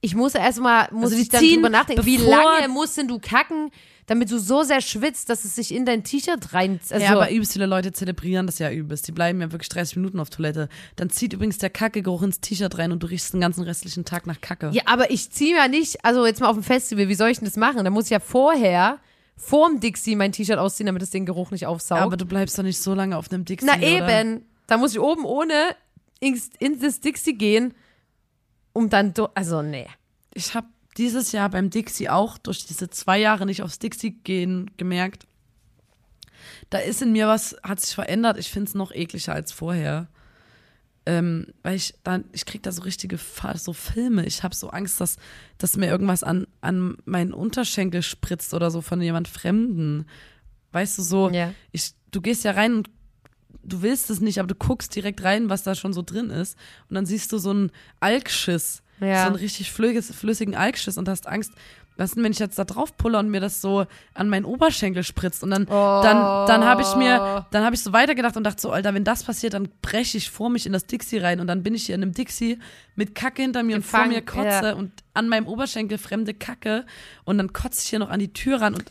[0.00, 3.18] Ich muss erstmal, muss Also ich dann ziehen, drüber nachdenken, wie lange musst denn du
[3.18, 3.70] kacken,
[4.06, 6.78] damit du so sehr schwitzt, dass es sich in dein T-Shirt rein.
[6.88, 9.06] Also, ja, aber übelst viele Leute zelebrieren das ja übelst.
[9.08, 10.68] Die bleiben ja wirklich 30 Minuten auf Toilette.
[10.96, 14.26] Dann zieht übrigens der Kackegeruch ins T-Shirt rein und du riechst den ganzen restlichen Tag
[14.26, 14.70] nach Kacke.
[14.72, 17.38] ja, aber ich ziehe ja nicht, also jetzt mal auf dem Festival, wie soll ich
[17.38, 17.84] denn das machen?
[17.84, 18.98] Da muss ich ja vorher,
[19.36, 22.00] vorm Dixie mein T-Shirt ausziehen, damit es den Geruch nicht aufsaugt.
[22.00, 23.86] aber du bleibst doch nicht so lange auf einem Dixie, Na oder?
[23.86, 25.52] eben, da muss ich oben ohne
[26.20, 27.74] ins, in das Dixie gehen,
[28.72, 29.86] um dann, do- also nee.
[30.34, 34.70] Ich hab dieses Jahr beim Dixie auch durch diese zwei Jahre nicht aufs Dixie gehen
[34.76, 35.26] gemerkt.
[36.70, 38.38] Da ist in mir was, hat sich verändert.
[38.38, 40.08] Ich finde es noch ekliger als vorher.
[41.06, 43.18] Ähm, weil ich dann, ich krieg da so richtige
[43.54, 44.26] so Filme.
[44.26, 45.16] Ich habe so Angst, dass,
[45.56, 50.06] dass mir irgendwas an, an meinen Unterschenkel spritzt oder so von jemand Fremden.
[50.72, 51.54] Weißt du, so, Ja.
[51.72, 52.90] ich, du gehst ja rein und
[53.68, 56.56] du willst es nicht, aber du guckst direkt rein, was da schon so drin ist.
[56.88, 59.22] Und dann siehst du so einen Alkschiss, Ja.
[59.22, 61.52] so einen richtig flüssigen Alkschiss und hast Angst,
[61.98, 63.84] was denn, wenn ich jetzt da drauf pulle und mir das so
[64.14, 67.92] an meinen Oberschenkel spritzt und dann, dann, dann habe ich mir, dann habe ich so
[67.92, 70.86] weitergedacht und dachte so, Alter, wenn das passiert, dann breche ich vor mich in das
[70.86, 72.58] Dixie rein und dann bin ich hier in einem Dixie
[72.94, 74.74] mit Kacke hinter mir und vor Gefangen, mir kotze ja.
[74.74, 76.86] und an meinem Oberschenkel fremde Kacke
[77.24, 78.84] und dann kotze ich hier noch an die Tür ran und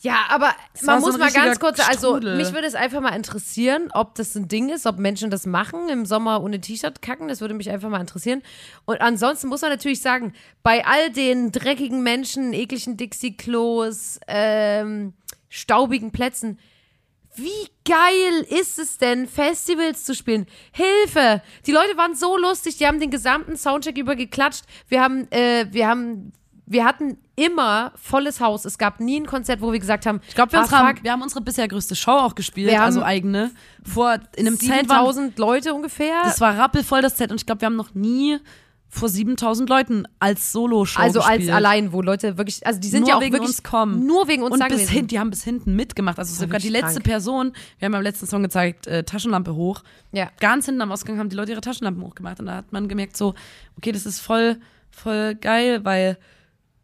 [0.00, 2.36] Ja, aber war man so muss ein mal ganz kurz, also Strudel.
[2.36, 5.88] mich würde es einfach mal interessieren, ob das ein Ding ist, ob Menschen das machen,
[5.90, 8.42] im Sommer ohne T-Shirt kacken, das würde mich einfach mal interessieren.
[8.86, 15.14] Und ansonsten muss man natürlich sagen, bei all den dreckigen Menschen, ekligen Dixie-Klos, ähm,
[15.48, 16.58] staubigen Plätzen,
[17.36, 20.46] wie geil ist es denn, Festivals zu spielen?
[20.72, 21.42] Hilfe!
[21.66, 24.64] Die Leute waren so lustig, die haben den gesamten Soundcheck über geklatscht.
[24.88, 26.32] Wir haben, äh, wir haben,
[26.66, 28.64] wir hatten immer volles Haus.
[28.64, 31.10] Es gab nie ein Konzert, wo wir gesagt haben, Ich glaube, wir, ah, fuck, wir
[31.10, 33.50] haben unsere bisher größte Show auch gespielt, haben also eigene.
[33.82, 36.22] Vor in einem Zelt waren, 7000 Leute ungefähr.
[36.22, 38.38] das war rappelvoll das Zelt und ich glaube, wir haben noch nie
[38.88, 41.52] vor 7000 Leuten als Solo-Show also als gespielt.
[41.52, 44.06] allein, wo Leute wirklich, also die sind Nur ja auch wegen wirklich uns kommen.
[44.06, 46.18] nur wegen uns und bis hin, die haben bis hinten mitgemacht.
[46.18, 47.04] Also sogar die letzte krank.
[47.04, 49.82] Person, wir haben beim letzten Song gezeigt, äh, Taschenlampe hoch.
[50.12, 50.30] Ja.
[50.38, 53.16] Ganz hinten am Ausgang haben die Leute ihre Taschenlampen hochgemacht und da hat man gemerkt
[53.16, 53.34] so,
[53.76, 54.58] okay, das ist voll,
[54.90, 56.16] voll geil, weil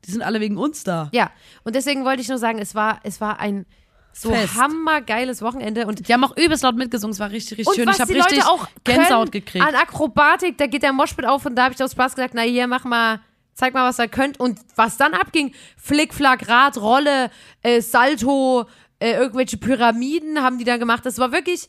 [0.05, 1.11] die sind alle wegen uns da.
[1.13, 1.31] Ja,
[1.63, 3.67] und deswegen wollte ich nur sagen, es war, es war ein
[4.13, 4.55] so Fest.
[4.57, 7.87] hammergeiles Wochenende und Die haben auch übelst laut mitgesungen, es war richtig, richtig Und schön.
[7.87, 9.65] was ich habe richtig Leute auch Gänsehaut können gekriegt.
[9.65, 12.43] an Akrobatik, da geht der Moshpit auf und da habe ich aus Spaß gesagt, na
[12.43, 13.21] hier, mach mal,
[13.55, 14.39] zeig mal, was ihr könnt.
[14.41, 17.31] Und was dann abging, Flickflack, Rad, Rolle,
[17.63, 18.67] äh, Salto,
[18.99, 21.07] äh, irgendwelche Pyramiden haben die da gemacht.
[21.07, 21.69] Das war wirklich,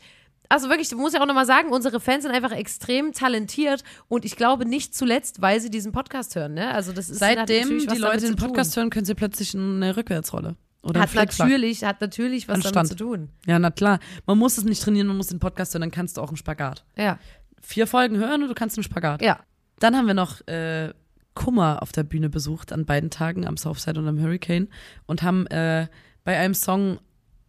[0.50, 4.26] also wirklich, ich muss ja auch nochmal sagen, unsere Fans sind einfach extrem talentiert und
[4.26, 6.56] ich glaube nicht zuletzt, weil sie diesen Podcast hören.
[6.56, 6.74] Ne?
[6.74, 8.36] Also das ist Seitdem die Leute den.
[8.36, 10.56] Podcast hören, können sie plötzlich eine Rückwärtsrolle.
[10.84, 12.76] Oder hat natürlich, hat natürlich was Anstand.
[12.76, 13.30] damit zu tun.
[13.46, 14.00] Ja, na klar.
[14.26, 16.38] Man muss es nicht trainieren, man muss den Podcast hören, dann kannst du auch einen
[16.38, 16.84] Spagat.
[16.98, 17.20] Ja,
[17.62, 19.22] Vier Folgen hören und du kannst einen Spagat.
[19.22, 19.40] ja.
[19.80, 20.94] Dann haben wir noch äh,
[21.34, 24.68] Kummer auf der Bühne besucht an beiden Tagen, am Southside und am Hurricane
[25.08, 25.88] und haben äh,
[26.24, 27.00] bei einem Song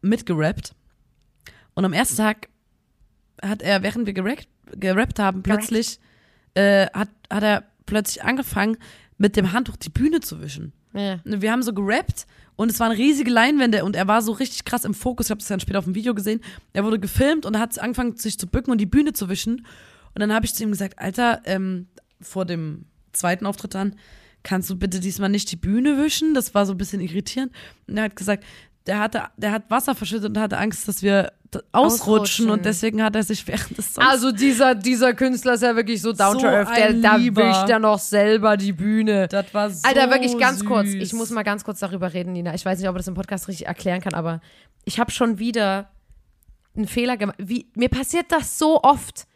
[0.00, 0.74] mitgerappt.
[1.74, 2.48] Und am ersten Tag
[3.42, 5.98] hat er, während wir gerappt, gerappt haben, plötzlich
[6.54, 8.76] äh, hat, hat er plötzlich angefangen,
[9.18, 10.72] mit dem Handtuch die Bühne zu wischen.
[10.94, 11.20] Ja.
[11.24, 12.26] Wir haben so gerappt
[12.56, 15.26] und es waren riesige Leinwände und er war so richtig krass im Fokus.
[15.26, 16.40] Ich habe das dann später auf dem Video gesehen.
[16.72, 19.66] Er wurde gefilmt und hat angefangen, sich zu bücken und die Bühne zu wischen.
[20.14, 21.88] Und dann habe ich zu ihm gesagt, Alter, ähm,
[22.20, 23.96] vor dem zweiten Auftritt dann,
[24.42, 26.34] kannst du bitte diesmal nicht die Bühne wischen?
[26.34, 27.52] Das war so ein bisschen irritierend.
[27.86, 28.44] Und er hat gesagt,
[28.86, 31.32] der hatte, der hat Wasser verschüttet und hatte Angst, dass wir
[31.72, 32.50] ausrutschen, Ausrutschen.
[32.50, 36.00] und deswegen hat er sich während des Songs Also dieser, dieser Künstler ist ja wirklich
[36.00, 36.76] so down So to earth.
[36.76, 39.28] Der, da wischt er noch selber die Bühne.
[39.28, 40.68] das war so Alter, wirklich ganz süß.
[40.68, 40.88] kurz.
[40.88, 42.54] Ich muss mal ganz kurz darüber reden, Nina.
[42.54, 44.40] Ich weiß nicht, ob ich das im Podcast richtig erklären kann, aber
[44.84, 45.90] ich habe schon wieder
[46.74, 47.36] einen Fehler gemacht.
[47.38, 49.26] Wie, mir passiert das so oft.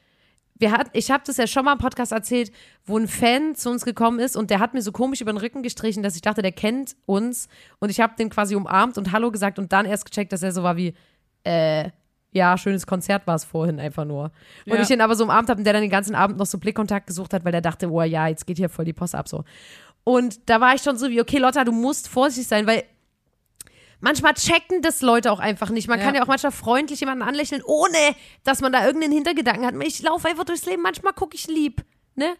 [0.58, 2.50] Wir hat, ich habe das ja schon mal im Podcast erzählt,
[2.86, 5.38] wo ein Fan zu uns gekommen ist und der hat mir so komisch über den
[5.38, 9.12] Rücken gestrichen, dass ich dachte, der kennt uns und ich habe den quasi umarmt und
[9.12, 10.94] Hallo gesagt und dann erst gecheckt, dass er so war wie,
[11.44, 11.90] äh,
[12.32, 14.24] ja, schönes Konzert war es vorhin einfach nur.
[14.66, 14.80] Und Ja.
[14.82, 17.06] ich ihn aber so umarmt habe und der dann den ganzen Abend noch so Blickkontakt
[17.06, 19.44] gesucht hat, weil der dachte, oh ja, jetzt geht hier voll die Post ab so.
[20.04, 22.84] Und da war ich schon so wie, okay, Lotta, du musst vorsichtig sein, weil
[24.00, 25.88] manchmal checken das Leute auch einfach nicht.
[25.88, 26.04] Man Ja.
[26.04, 27.96] kann ja auch manchmal freundlich jemanden anlächeln, ohne
[28.44, 29.74] dass man da irgendeinen Hintergedanken hat.
[29.84, 32.34] Ich laufe einfach durchs Leben, manchmal gucke ich lieb, ne?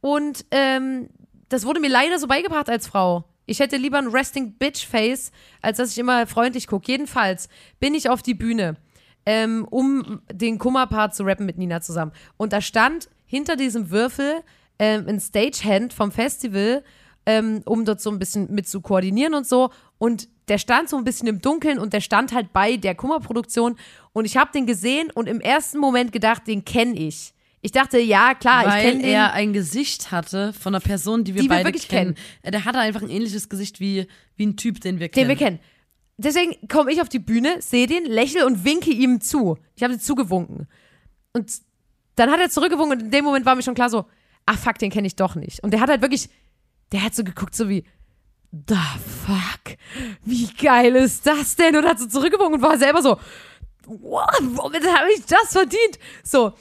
[0.00, 1.08] Und ähm,
[1.48, 3.24] das wurde mir leider so beigebracht als Frau.
[3.46, 5.30] Ich hätte lieber ein Resting Bitch Face,
[5.62, 6.90] als dass ich immer freundlich gucke.
[6.90, 8.76] Jedenfalls bin ich auf die Bühne,
[9.24, 12.12] ähm, um den Kummerpart zu rappen mit Nina zusammen.
[12.36, 14.42] Und da stand hinter diesem Würfel
[14.80, 16.82] ähm, ein Stagehand vom Festival,
[17.24, 19.70] ähm, um dort so ein bisschen mit zu koordinieren und so.
[19.98, 23.76] Und der stand so ein bisschen im Dunkeln und der stand halt bei der Kummerproduktion.
[24.12, 27.32] Und ich habe den gesehen und im ersten Moment gedacht, den kenne ich.
[27.62, 29.10] Ich dachte, ja, klar, ich Weil kenne den.
[29.12, 32.14] er ein Gesicht hatte von einer Person, die wir Die wir beide wirklich kennen.
[32.42, 34.06] Äh, Der hatte einfach ein ähnliches Gesicht wie,
[34.36, 35.28] wie ein Typ, den wir kennen.
[35.28, 35.58] den wir kennen.
[36.16, 39.58] Deswegen komme ich auf die Bühne, sehe den, lächle und winke ihm zu.
[39.74, 40.68] Ich habe sie zugewunken.
[41.32, 41.50] Und
[42.14, 44.04] dann hat er zurückgewunken und in dem Moment war mir schon klar so,
[44.46, 45.62] ach fuck, den kenne ich doch nicht.
[45.64, 46.30] Und der hat halt wirklich,
[46.92, 47.84] der hat so geguckt, so wie,
[48.52, 48.74] the
[49.26, 49.76] fuck,
[50.24, 51.76] wie geil ist das denn?
[51.76, 53.18] Und hat so zurückgewunken und war selber so,
[53.86, 55.98] wow, womit habe ich das verdient?
[56.22, 56.52] So.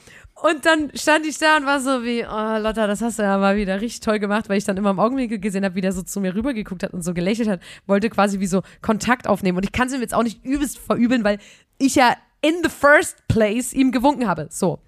[0.41, 3.37] Und dann stand ich da und war so wie, oh Lotta, das hast du ja
[3.37, 5.93] mal wieder richtig toll gemacht, weil ich dann immer im Augenwinkel gesehen habe, wie der
[5.93, 9.57] so zu mir rübergeguckt hat und so gelächelt hat, wollte quasi wie so Kontakt aufnehmen.
[9.57, 11.39] Und ich kann es ihm jetzt auch nicht übelst verübeln, weil
[11.77, 14.49] ich ja in the first place ihm gewunken habe.
[14.51, 14.79] So.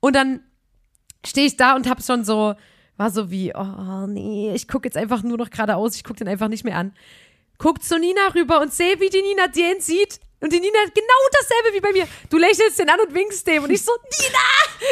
[0.00, 0.40] Und dann
[1.24, 2.54] stehe ich da und hab schon so,
[2.96, 6.28] war so wie, oh nee, ich gucke jetzt einfach nur noch geradeaus, ich gucke den
[6.28, 6.92] einfach nicht mehr an.
[7.58, 10.20] Guckt zu Nina rüber und sehe, wie die Nina den sieht.
[10.40, 12.06] Und die Nina hat genau dasselbe wie bei mir.
[12.28, 13.64] Du lächelst den an und winkst dem.
[13.64, 13.92] Und ich so,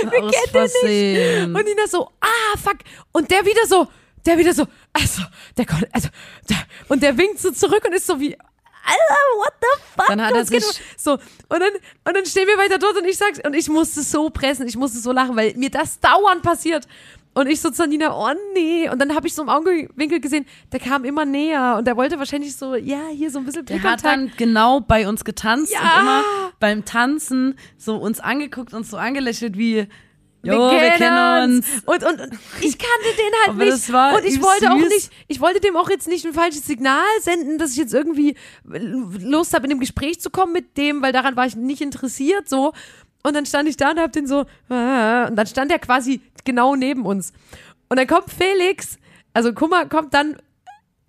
[0.00, 1.59] Nina, wir kennen den nicht.
[1.59, 2.78] Und Nina so, ah, fuck.
[3.12, 3.86] Und der wieder so,
[4.24, 5.22] der wieder so, also,
[5.57, 6.09] der kommt, also,
[6.48, 6.57] der,
[6.88, 8.36] und der winkt so zurück und ist so wie,
[8.85, 10.07] Alter, what the fuck?
[10.09, 11.70] Dann hat er sich- so, und dann,
[12.05, 14.76] und dann stehen wir weiter dort und ich sag's, und ich musste so pressen, ich
[14.76, 16.87] musste so lachen, weil mir das dauernd passiert.
[17.37, 18.89] Und ich so zu Nina, oh nee.
[18.89, 22.16] Und dann habe ich so im Augenwinkel gesehen, der kam immer näher und der wollte
[22.20, 25.80] wahrscheinlich so, ja, hier so ein bisschen Der hat dann genau bei uns getanzt Ja.
[25.80, 26.22] und immer
[26.61, 29.89] beim Tanzen so uns angeguckt und so angelächelt wie,
[30.45, 31.66] jo, wir kennen uns.
[31.86, 33.88] Und, und, und ich kannte den halt Aber nicht.
[33.90, 34.88] und ich wollte auch süß.
[34.88, 38.36] nicht, ich wollte dem auch jetzt nicht ein falsches Signal senden, dass ich jetzt irgendwie
[38.64, 42.49] Lust habe, in dem Gespräch zu kommen mit dem, weil daran war ich nicht interessiert,
[42.49, 42.72] so.
[43.22, 46.20] Und dann stand ich da und hab den so, ah, und dann stand er quasi
[46.45, 47.32] genau neben uns.
[47.88, 48.99] Und dann kommt Felix,
[49.32, 50.36] also Kummer kommt dann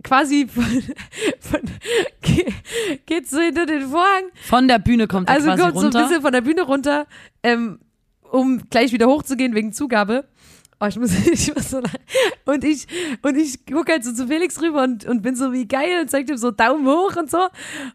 [0.03, 0.63] quasi von,
[1.39, 1.61] von
[2.21, 2.53] ge-
[3.05, 5.86] geht so hinter den Vorhang Von der Bühne kommt er also quasi kommt so ein
[5.88, 6.01] runter.
[6.03, 7.07] bisschen von der Bühne runter,
[7.43, 7.79] ähm,
[8.36, 10.25] um gleich wieder hochzugehen wegen Zugabe.
[10.81, 11.99] Oh, ich muss, ich muss so lachen.
[12.43, 12.86] Und ich,
[13.21, 16.09] und ich gucke halt so zu Felix rüber und, und bin so wie geil und
[16.09, 17.47] zeigt ihm so Daumen hoch und so.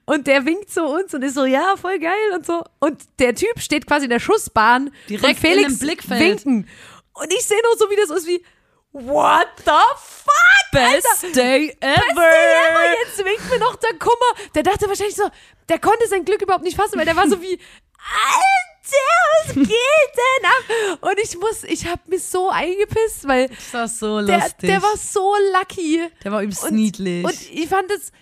[0.07, 2.65] Und der winkt zu uns und ist so, ja, voll geil und so.
[2.79, 6.21] Und der Typ steht quasi in der Schussbahn Direkt Felix in Blickfeld.
[6.47, 6.69] winken.
[7.13, 8.43] Und ich sehe nur so, wie das ist wie,
[8.93, 10.73] what the fuck?
[10.73, 11.95] Best day ever.
[11.95, 14.51] Beste ever, jetzt winkt mir noch der Kummer.
[14.55, 15.25] Der dachte wahrscheinlich so,
[15.69, 17.59] der konnte sein Glück überhaupt nicht fassen, weil der war so wie,
[17.99, 18.70] Alter,
[19.47, 20.99] was geht denn ab?
[21.03, 24.69] Und ich muss, ich hab mich so eingepisst, weil Das war so der, lustig.
[24.69, 26.03] der war so lucky.
[26.25, 27.25] Der war übelst Und, niedlich.
[27.25, 28.13] und ich fand es,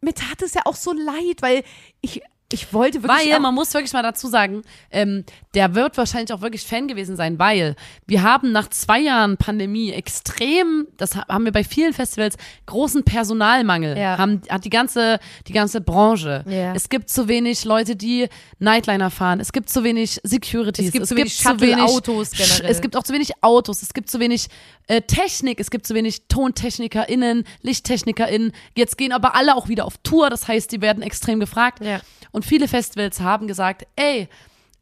[0.00, 1.64] mir tat es ja auch so leid, weil
[2.00, 2.22] ich,
[2.54, 5.24] ich wollte wirklich Weil, man muss wirklich mal dazu sagen, ähm,
[5.54, 7.76] der wird wahrscheinlich auch wirklich Fan gewesen sein, weil
[8.06, 12.36] wir haben nach zwei Jahren Pandemie extrem, das ha- haben wir bei vielen Festivals,
[12.66, 13.98] großen Personalmangel.
[13.98, 14.16] Ja.
[14.18, 16.44] Haben, hat die ganze, die ganze Branche.
[16.48, 16.74] Ja.
[16.74, 18.28] Es gibt zu wenig Leute, die
[18.58, 19.40] Nightliner fahren.
[19.40, 20.86] Es gibt zu wenig Securities.
[20.86, 22.70] Es gibt zu wenig Shuttle-Autos generell.
[22.70, 23.82] Es gibt auch zu wenig Autos.
[23.82, 24.48] Es gibt zu wenig
[24.86, 25.60] äh, Technik.
[25.60, 28.52] Es gibt zu wenig TontechnikerInnen, LichttechnikerInnen.
[28.76, 30.30] Jetzt gehen aber alle auch wieder auf Tour.
[30.30, 31.84] Das heißt, die werden extrem gefragt.
[31.84, 32.00] Ja.
[32.34, 34.28] Und viele Festivals haben gesagt, ey,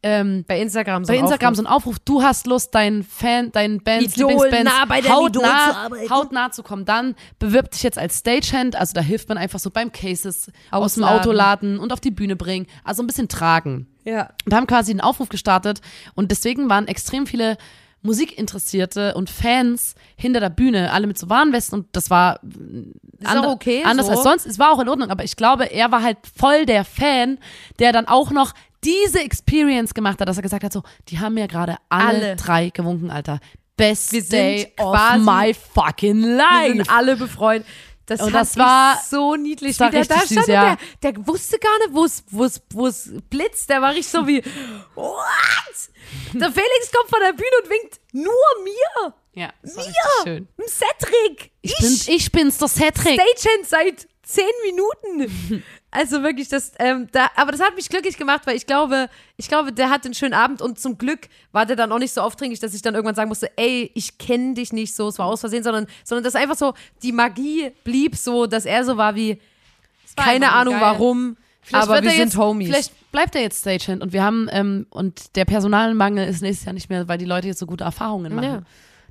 [0.01, 1.63] ähm, bei Instagram so bei ein Instagram Aufruf.
[1.65, 5.89] so ein Aufruf, du hast Lust, deinen Fan, deinen Bands, Idol Lieblingsbands nah bei hautnah,
[6.09, 9.69] hautnah zu kommen, dann bewirb dich jetzt als Stagehand, also da hilft man einfach so
[9.69, 11.19] beim Cases aus dem Ausladen.
[11.19, 13.85] Auto laden und auf die Bühne bringen, also ein bisschen tragen.
[14.03, 14.29] Ja.
[14.45, 15.79] Und haben quasi einen Aufruf gestartet
[16.15, 17.57] und deswegen waren extrem viele
[18.03, 22.39] Musikinteressierte und Fans hinter der Bühne, alle mit so Warnwesten und das war
[23.25, 24.11] auch okay anders so.
[24.13, 24.45] als sonst.
[24.45, 27.39] Es war auch in Ordnung, aber ich glaube, er war halt voll der Fan,
[27.79, 31.35] der dann auch noch diese Experience gemacht hat, dass er gesagt hat, so, die haben
[31.35, 32.35] mir gerade alle, Alle.
[32.35, 33.39] drei gewunken, Alter.
[33.75, 36.73] Best Wir day of my fucking Wir life.
[36.77, 37.65] sind alle befreundet.
[38.05, 39.77] Das, Und das war- ich so niedlich.
[39.77, 40.77] das war wie der da süß, stand und ja.
[41.01, 43.69] der, der wusste gar nicht, wo es, wo es, wo es blitzt.
[43.69, 44.43] Der war richtig so wie,
[44.95, 45.13] what?
[46.33, 49.13] Der Felix kommt von der Bühne und winkt nur mir.
[49.33, 49.93] ja, das Mir.
[50.23, 50.47] schön.
[50.67, 51.51] Cedric.
[51.61, 53.19] Ich, bin, ich bin's, der Cedric.
[53.21, 55.63] Stagehand seit zehn Minuten.
[55.95, 59.47] Also wirklich, das, ähm, da, aber das hat mich glücklich gemacht, weil ich glaube, ich
[59.47, 62.21] glaube, der hat einen schönen Abend und zum Glück war der dann auch nicht so
[62.21, 65.27] aufdringlich, dass ich dann irgendwann sagen musste, ey, ich kenne dich nicht so, es war
[65.27, 69.13] aus Versehen, sondern, sondern dass einfach so die Magie blieb so, dass er so war
[69.13, 69.39] wie,
[70.15, 70.81] war keine Ahnung geil.
[70.81, 72.69] warum, Vielleicht aber wir sind jetzt, Homies.
[72.69, 76.73] Vielleicht bleibt er jetzt Stagehand und wir haben, ähm, und der Personalmangel ist nächstes Jahr
[76.73, 78.47] nicht mehr, weil die Leute jetzt so gute Erfahrungen machen.
[78.47, 78.61] Ja.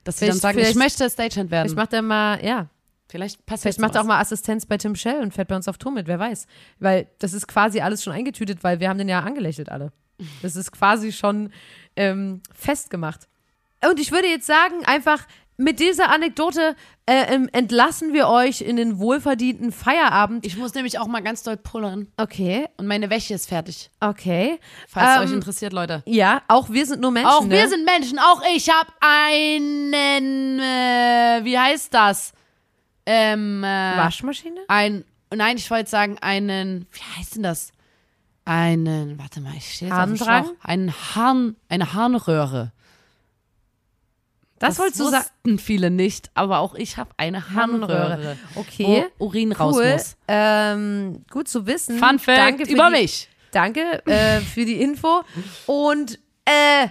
[0.03, 1.69] Dass sie dann Vielleicht- sagen, ich möchte Stagehand werden.
[1.69, 2.67] Vielleicht macht er mal, ja,
[3.13, 5.69] Vielleicht passiert Vielleicht macht er auch mal Assistenz bei Tim Shell und fährt bei uns
[5.69, 6.47] auf Tour mit, wer weiß.
[6.81, 9.93] Weil das ist quasi alles schon eingetütet, weil wir haben den ja angelächelt alle.
[10.41, 11.53] Das ist quasi schon
[11.95, 13.29] ähm, festgemacht.
[13.87, 15.27] Und ich würde jetzt sagen, einfach
[15.59, 20.47] mit dieser Anekdote äh, ähm, entlassen wir euch in den wohlverdienten Feierabend.
[20.47, 22.09] Ich muss nämlich auch mal ganz doll pullern.
[22.17, 23.91] Okay, Und meine Wäsche ist fertig.
[24.01, 24.59] okay.
[24.89, 26.03] Falls Ähm, euch interessiert, Leute.
[26.07, 27.31] Ja, auch wir sind nur Menschen.
[27.31, 27.51] Auch ne?
[27.51, 28.19] wir sind Menschen.
[28.19, 32.33] Auch ich habe einen, äh, wie heißt das?
[33.07, 34.61] Ähm, äh, Waschmaschine?
[34.69, 37.73] ein, nein, ich wollte sagen einen, wie heißt denn das?
[38.45, 40.47] Einen, warte mal, ich stehe jetzt auf.
[40.63, 42.73] Einen Harn, eine Harnröhre.
[44.59, 45.59] Das, wolltest du sagen?
[45.59, 49.07] viele nicht, aber auch ich habe eine Harnröhre, Okay.
[49.19, 49.93] wo Urin raus Cool.
[49.93, 50.17] muss.
[50.29, 51.99] Ähm, gut zu wissen.
[51.99, 53.29] Fun Fact Danke über die, mich.
[53.51, 55.23] Danke äh, für die Info.
[55.67, 56.87] Und äh,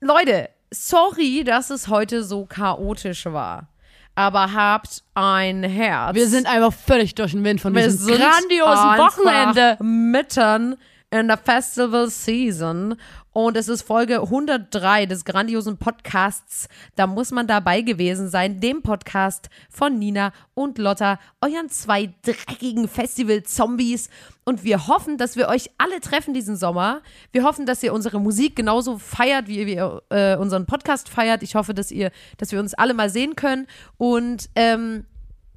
[0.00, 3.68] Leute, sorry, dass es heute so chaotisch war.
[4.14, 6.14] Aber habt ein Herz.
[6.14, 9.76] Wir sind einfach völlig durch den Wind von Wir diesem sind grandiosen Wochenende.
[9.82, 10.76] Mitten
[11.12, 12.96] in der Festival Season.
[13.32, 16.68] Und es ist Folge 103 des grandiosen Podcasts.
[16.96, 18.60] Da muss man dabei gewesen sein.
[18.60, 24.08] Dem Podcast von Nina und Lotta, euren zwei dreckigen Festival-Zombies.
[24.44, 27.02] Und wir hoffen, dass wir euch alle treffen diesen Sommer.
[27.30, 31.42] Wir hoffen, dass ihr unsere Musik genauso feiert, wie ihr äh, unseren Podcast feiert.
[31.42, 33.66] Ich hoffe, dass ihr, dass wir uns alle mal sehen können.
[33.98, 35.04] Und ähm,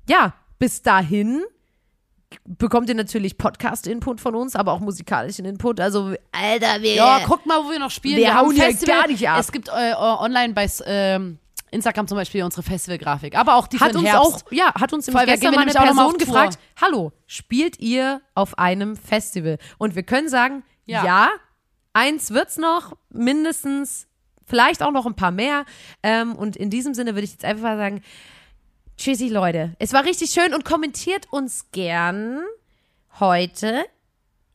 [0.08, 1.44] ja, bis dahin
[2.46, 5.80] bekommt ihr natürlich Podcast-Input von uns, aber auch musikalischen Input.
[5.80, 6.96] Also, Alter, wir.
[6.96, 8.18] Ja, guckt mal, wo wir noch spielen.
[8.18, 9.40] Wir haben hauen hier gar nicht ab.
[9.40, 11.40] Es gibt äh, online bei ähm,
[11.72, 14.46] Instagram zum Beispiel unsere Festivalgrafik, aber auch die hat uns Herbst.
[14.48, 18.96] auch, ja, hat uns wir gestern mal eine Person gefragt, hallo, spielt ihr auf einem
[18.96, 19.58] Festival?
[19.78, 21.30] Und wir können sagen, ja, Ja.
[21.94, 24.08] eins wird's noch, mindestens,
[24.46, 25.66] vielleicht auch noch ein paar mehr.
[26.04, 28.02] Ähm, und in diesem Sinne würde ich jetzt einfach mal sagen,
[28.98, 32.44] tschüssi Leute, es war richtig schön und kommentiert uns gern
[33.20, 33.86] heute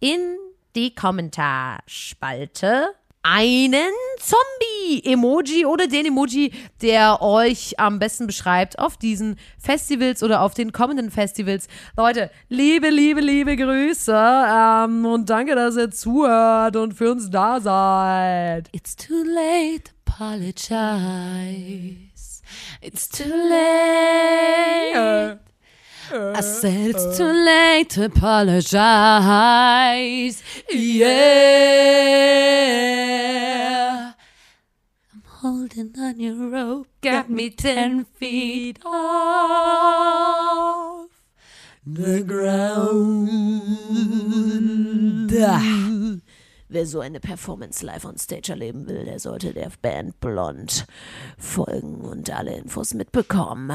[0.01, 0.36] in
[0.74, 10.22] die Kommentarspalte einen Zombie-Emoji oder den Emoji, der euch am besten beschreibt auf diesen Festivals
[10.22, 11.68] oder auf den kommenden Festivals.
[11.97, 17.61] Leute, liebe, liebe, liebe Grüße ähm, und danke, dass ihr zuhört und für uns da
[17.61, 18.70] seid.
[18.72, 22.10] It's too late, apologize.
[22.83, 24.95] It's too late.
[26.13, 28.73] I said it's too late to apologize.
[30.69, 31.31] Yeah.
[35.13, 40.11] I'm holding on your rope, got me ten feet off
[41.87, 43.29] the ground.
[46.73, 50.87] Wer so eine Performance live on stage erleben will, der sollte der Band Blond
[51.37, 53.73] folgen und alle Infos mitbekommen.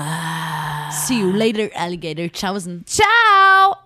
[0.92, 2.32] See you later, alligator.
[2.32, 2.86] Tschaußen.
[2.86, 3.85] Ciao!